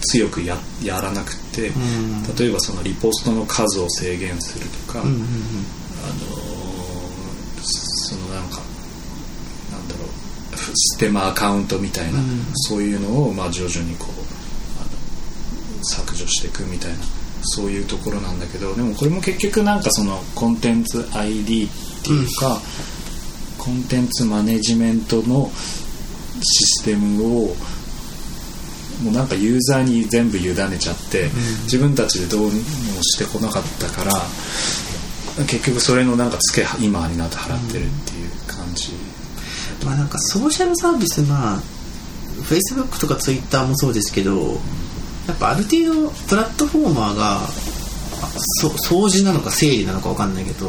[0.00, 6.44] 強くややらなくて、うん、例えばそのリポストの数を制限するとか、うんうんうん、あの
[7.62, 8.60] そのなんか
[9.72, 10.08] なんだろう
[10.74, 16.98] ステマアカウントみたいな、うん、そういうのをまあ徐々にこう削除していくみたいな
[17.44, 21.68] そういうところなんだけどでもこれも結局なんかそのコンテンツ ID っ
[22.02, 22.60] ていうか、うん、
[23.58, 25.50] コンテンツマネジメントの
[26.42, 27.56] システムを
[29.02, 31.30] もうなんかユーザーに全部委ねちゃって、うん、
[31.64, 34.12] 自分たちでどうにもしてこなかったから
[35.46, 38.92] 結局それのなんかツケ今になって払ってるっていう感じ、
[39.80, 41.62] うん、まあなんかソーシャルサービスまあ
[42.42, 44.58] Facebook とか Twitter もそうですけど、
[45.26, 47.40] やっぱある程度プラットフォーマーが
[48.60, 50.68] そ掃除なのか整理なのか分かんないけど、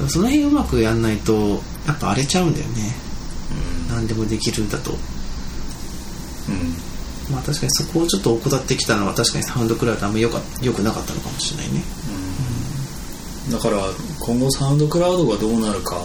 [0.00, 2.94] うん、その辺うまくやんないとやっぱ荒れちゃうんだよね、
[3.88, 4.98] うん、何でもできるんだと、うん、
[7.32, 11.82] まあ確かにそこをちょっと怠ってきたのは確かにサウンドクラウドあんまよかよくなかったのかもしれないね、
[13.50, 13.78] だから
[14.20, 15.96] 今後サウンドクラウドがどうなるか。
[15.96, 16.00] う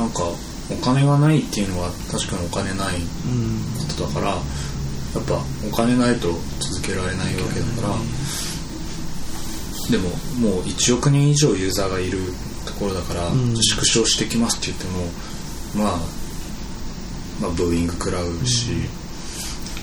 [0.00, 0.02] ん。
[0.02, 0.22] なんか
[0.70, 3.00] お金がないっていうのは確かにお金ない
[3.88, 4.36] ことだから、や
[5.18, 6.28] っぱお金ないと
[6.60, 7.94] 続けられないわけだから、
[9.90, 12.18] でももう1億人以上ユーザーがいる
[12.66, 13.56] ところだから、ん。
[13.56, 14.84] 縮小してきますって言って
[15.80, 15.98] もまあ
[17.40, 18.72] まあブーイング食らうし、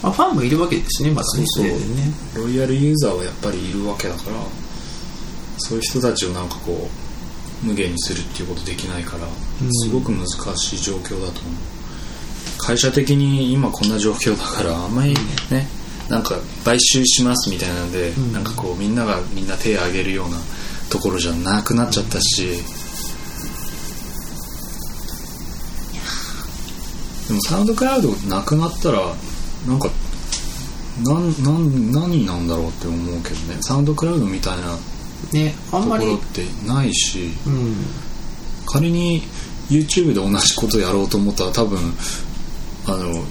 [0.03, 4.37] まあ、ファンもいるわけですねまだねそうロイヤルユーザーはやっぱりいるわけだから
[5.57, 6.89] そういう人たちをなんかこ
[7.63, 9.73] う無限にするっていうことできないから、うん。
[9.73, 11.74] すごく難しい状況だと思う
[12.65, 15.13] 会社的に今こんな状況だからあんまり
[15.51, 15.67] ね、
[16.09, 18.33] なんか買収しますみたいなんで、ん。
[18.33, 20.37] なんかこうみんながみんな手を挙げるような
[20.89, 22.57] ところじゃなくなっちゃったし、
[27.27, 28.99] でもサウンドクラウドなくなったら
[29.67, 29.89] なんか
[31.03, 33.61] なんなん何なんだろうって思うけどね。
[33.61, 34.75] サウンドクラウドみたいな
[35.33, 37.75] ねあんまりところってないしうん。
[38.65, 39.21] 仮に
[39.69, 41.79] YouTube で同じことやろうと思ったら多分
[42.87, 43.23] あの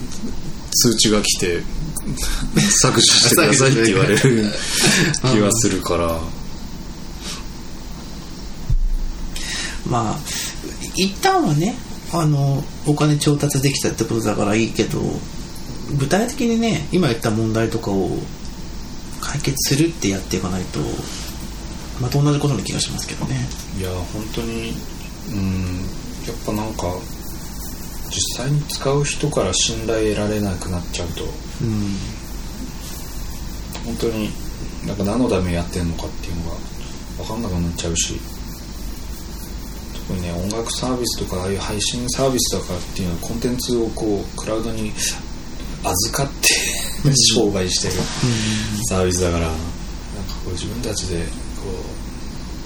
[0.71, 1.63] 通知が来て
[2.83, 4.53] 削除してくださいって言われる
[5.33, 6.21] 気がするから。
[9.89, 10.19] まあ
[10.97, 11.75] 一旦はね
[12.13, 15.01] あのお金調達できたってことだからいいけど
[15.99, 18.11] 具体的にね今言った問題とかを
[19.21, 20.81] 解決するってやっていかないと
[22.01, 23.37] また同じことの気がしますけどね。
[23.79, 24.75] いや本当に
[25.29, 25.87] うん
[26.27, 26.97] やっぱなんか
[28.15, 31.25] 実際に使う人から信頼得られなくなっちゃうと。
[31.25, 31.27] う
[31.65, 31.97] ん
[33.85, 34.31] 本当に
[34.87, 36.57] なんか何のためにやってんのかっていうのが
[37.19, 38.21] 分かんなくなっちゃうし。
[40.07, 44.93] 特にね音楽サービスとかああいう配信サービスとかっていうのはコンテンツをこうクラウドに
[45.83, 47.95] 預かって商売してる
[48.87, 49.61] サービスだからなんか
[50.45, 51.71] こう自分たちでこ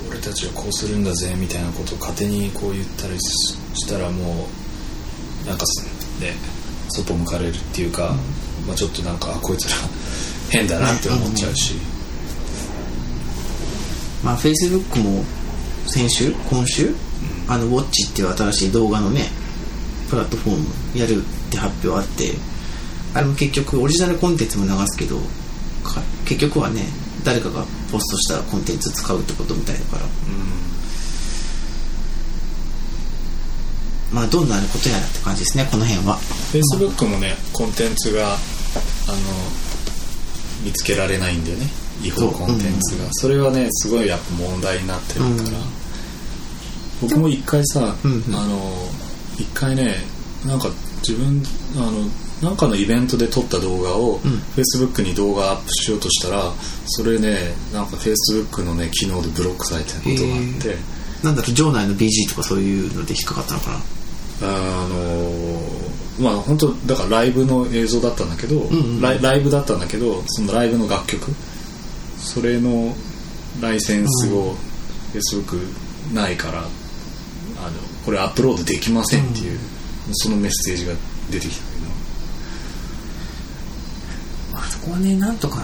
[0.07, 4.67] う俺たちはこうするんだぜみたいなことを勝手にこう言ったりししたらもう
[5.47, 5.64] なんか
[6.20, 6.34] ね
[6.89, 8.14] そっぽ向かれるっていうか、
[8.66, 9.76] まあ、ちょっとなんかあこいつら
[10.51, 11.74] 変だなって思っちゃうし、
[14.24, 15.22] まあフェイスブックも
[15.86, 16.95] 先週今週
[17.49, 19.24] あのウォッチっていう新しい動画のね
[20.09, 20.57] プラットフォー
[20.95, 22.32] ムやるって発表あって
[23.14, 25.18] あれも結局オリジナルコンテンツも流すけど
[25.84, 26.82] か結局はね
[27.24, 30.03] 誰かがポストしたコンテンツ使うってことみたいだから
[34.12, 36.16] まあどんなことやらって感じですねこの辺は。
[36.16, 38.36] フェイスブックもねコンテンツがあの
[40.64, 41.66] 見つけられないんだよね
[42.02, 43.09] 違法コンテンツが。
[43.12, 45.42] そ,、れはねすごいやっぱ問題になってるから、うん。
[47.02, 48.12] 僕も一回さ、うん。
[48.12, 48.59] うんあの
[49.36, 49.94] 一回ね
[50.44, 50.68] なんか
[51.06, 51.42] 自分
[51.76, 54.20] あのなんかのイベントで撮った動画を、ん。
[54.20, 56.52] フェイスブックに動画アップしようとしたら
[56.86, 60.98] それねなんかフェイスブックのね機能でブロックされてることがあって。
[61.22, 63.97] なんだろう場内の BG とかそういうので引っかかったのかな
[64.43, 65.61] あの
[66.20, 71.32] まあ本当だからライブの映像だったんだけど、んうんライライブだったんだけどそのライブの楽曲。
[72.18, 72.95] それの
[73.61, 74.57] ライセンスを
[75.14, 75.57] Facebook
[76.12, 76.68] ないから、あの
[78.05, 79.59] これアップロードできませんっていう、
[80.12, 80.95] そのメッセージが
[81.30, 81.78] 出てきたけ
[84.53, 85.62] まあそこはねなんとか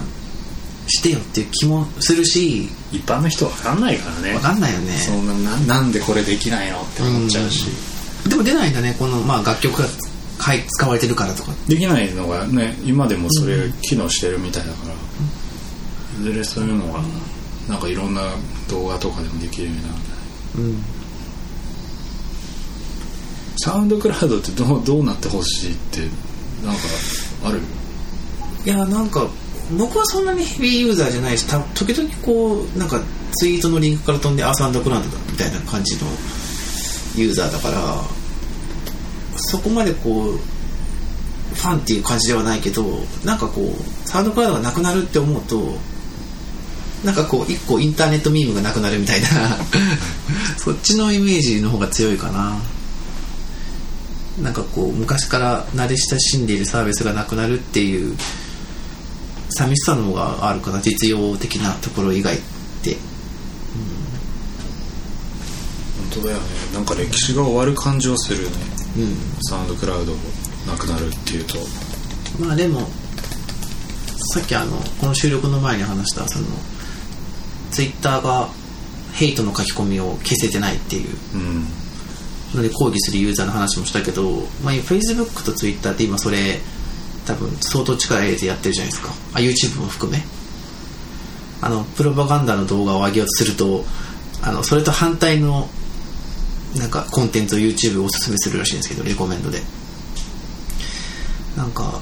[0.87, 4.35] してよっていう気もするしど一般の人わかんないからね。
[4.35, 4.93] わかんないよね。
[4.93, 7.67] そんなななんでこれできないのって思っちゃうし、
[8.29, 9.89] でも出ないんだねこの、まあ、楽曲が
[10.39, 11.53] はい使われてるからとか。
[11.69, 14.97] できないのがね今でもそれ機能してるみたいだから、い
[16.23, 17.01] ずれそういうのが
[17.69, 18.23] なんかいろんな
[18.69, 20.15] 動画とかでもできるようになるんだね。
[20.57, 20.85] うん。
[23.59, 26.01] サウンドクラウドってどうどうなってほしいって
[26.67, 26.81] なんか
[27.45, 27.61] ある？
[28.67, 29.29] いやなんか
[29.79, 33.01] 僕はそんなにヘビーユーザーじゃないした時々こうなんか
[33.33, 36.03] ツイートのリンクから飛んでアサンドクラウドだみたいな感じの
[37.17, 38.03] ユーザーだから
[39.37, 40.39] そこまでこう
[41.55, 42.85] ファンっていう感じではないけど
[43.25, 45.77] なんかこうサウンドクラウドがなくなるって思うと
[47.05, 49.29] なんかこう一個インターネットミームがなくなるみたいな
[50.57, 52.57] そっちのイメージの方が強いかな。
[54.43, 58.17] なんかこう昔から慣れ親しんでいるサービスがなくなるっていう
[59.51, 62.41] 寂しさの方があるかな実用的なところ以外っ
[62.83, 62.93] て。
[62.93, 62.99] うん
[66.11, 66.45] 本当だよね。
[66.75, 68.74] なんか歴史が終わる感じはするよね。
[68.97, 70.19] うんサウンドクラウドも
[70.67, 71.59] なくなるっていうと。
[72.39, 72.89] まあでも
[74.33, 76.47] さっきあのこの収録の前に話したその
[77.71, 78.49] ツイッターが
[79.13, 81.17] ヘイトの書き込みを消せてないっていう。
[81.35, 81.67] うん
[82.57, 84.31] ので抗議するユーザーの話もしたけど、
[84.63, 86.61] まあ、Facebook と Twitter って今それ
[87.27, 89.11] 多分相当力入れてやってるじゃないですか。
[89.35, 90.23] あ YouTube も含め。
[91.61, 93.85] あのプロパガンダの動画を上げようとすると
[94.43, 95.69] あのそれと反対の
[96.77, 99.63] なんかコンテンツを YouTube おすすめするらしいんですけどレコメンドで。
[101.57, 102.01] なんか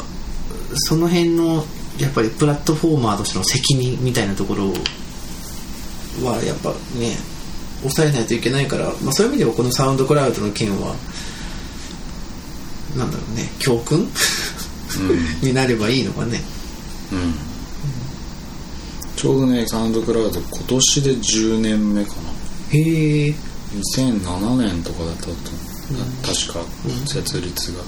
[0.75, 1.65] その辺の
[1.99, 4.73] やっぱりプラットフォーマーとしての責任みたいなところ
[6.27, 7.17] はやっぱね
[7.81, 10.95] 抑えないといけないから、まあ、そういう意味ではこのサウンドクラウドの件は
[12.97, 16.41] なんだろうね教訓、うん、になればいいのかね。
[17.13, 17.35] うん。
[19.17, 22.23] ちょうどねサウンドクラウド今年で10年目かな。
[22.71, 23.35] へえ
[23.75, 26.65] 2007年とかだったと思う、うん、確か
[27.07, 27.83] 設立が、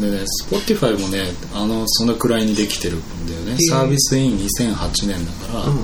[0.00, 3.56] でね Spotify もねあのそのくらいにできてるんだよね。
[3.68, 5.78] サービスイン2008年だから、うん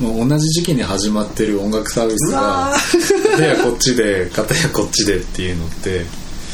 [0.00, 2.72] もう同じ時期に始まってる音楽サービスが
[3.32, 6.04] 片やこっちで片やこっちでっていうのって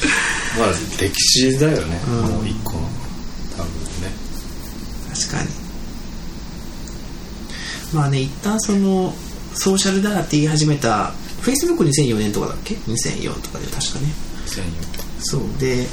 [0.58, 0.68] まあ
[0.98, 2.88] 歴史だよね、うん、もう一個の
[3.56, 3.66] 多分
[4.00, 4.12] ね。
[5.12, 5.48] 確かに。
[7.92, 9.14] まあね一旦その
[9.54, 11.12] ソーシャルだって言い始めた
[11.44, 14.06] Facebook2004 年とかだっけ？2004とかで確かね。
[14.46, 15.42] 2004そう。
[15.58, 15.86] で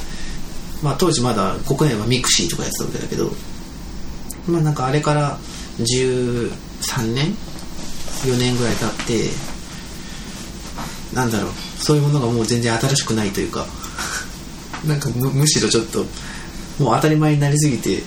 [0.82, 3.32] まあ当時まだ国内はミクシーとかやってたわけだけど
[4.48, 5.38] まあなんかあれから
[5.80, 6.50] 13
[7.14, 7.36] 年
[8.26, 9.30] 4年ぐらい経って
[11.16, 13.66] なんだろうそういうものがもう全然新しくないというか
[14.86, 16.06] なんかむむしろちょっと
[16.80, 18.02] もう当たり前になりすぎて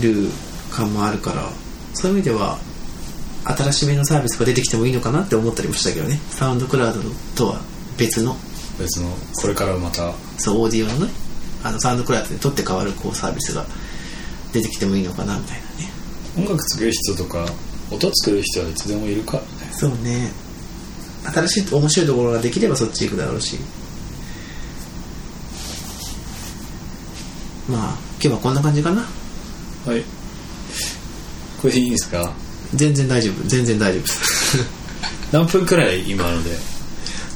[0.00, 0.30] る
[0.70, 1.50] 感もあるから
[1.94, 2.58] そういう意味では
[3.44, 6.20] 新しめのサービスが出てきてもいいのかなって思ったりもしたけどね。
[6.30, 7.00] サウンドクラウド
[7.34, 7.60] とは
[7.98, 8.36] 別の。
[8.78, 9.10] 別の。
[9.40, 10.12] これからまた。
[10.38, 11.12] そうオーディオのね。
[11.64, 13.64] あのサウンドクラウドで取って変わるこうサービスが
[14.52, 15.90] 出てきてもいいのかなみたいなね。
[16.36, 17.46] 音楽作る人とか
[17.90, 19.40] 音作る人はいつでもいるか
[19.72, 20.30] そうね。
[21.24, 23.58] 新しい面白いところができればそっち行くだろうし。
[27.68, 29.02] まあ今日はこんな感じかな。
[29.02, 30.02] はい。
[31.60, 32.32] これでいいですか？
[32.74, 34.04] 全然大丈夫全然大丈夫。
[35.32, 36.50] 何分くらい今ので？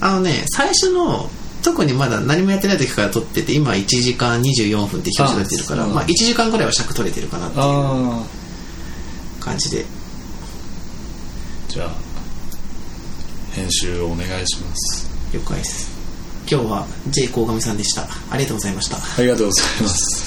[0.01, 1.31] あのね最初の
[1.63, 7.65] 特にまだ何もやってない時から撮ってて今1時間24分って表示が出てるからまあ1時間ぐらいは尺取れてるかなっていう
[9.41, 9.85] 感じで。
[11.69, 11.91] じゃあ
[13.53, 15.09] 編集をお願いします。
[15.33, 15.91] 了解です。
[16.49, 18.07] 今日は J 鴻上さんでした。
[18.31, 18.97] ありがとうございました。
[18.97, 20.26] ありがとうございます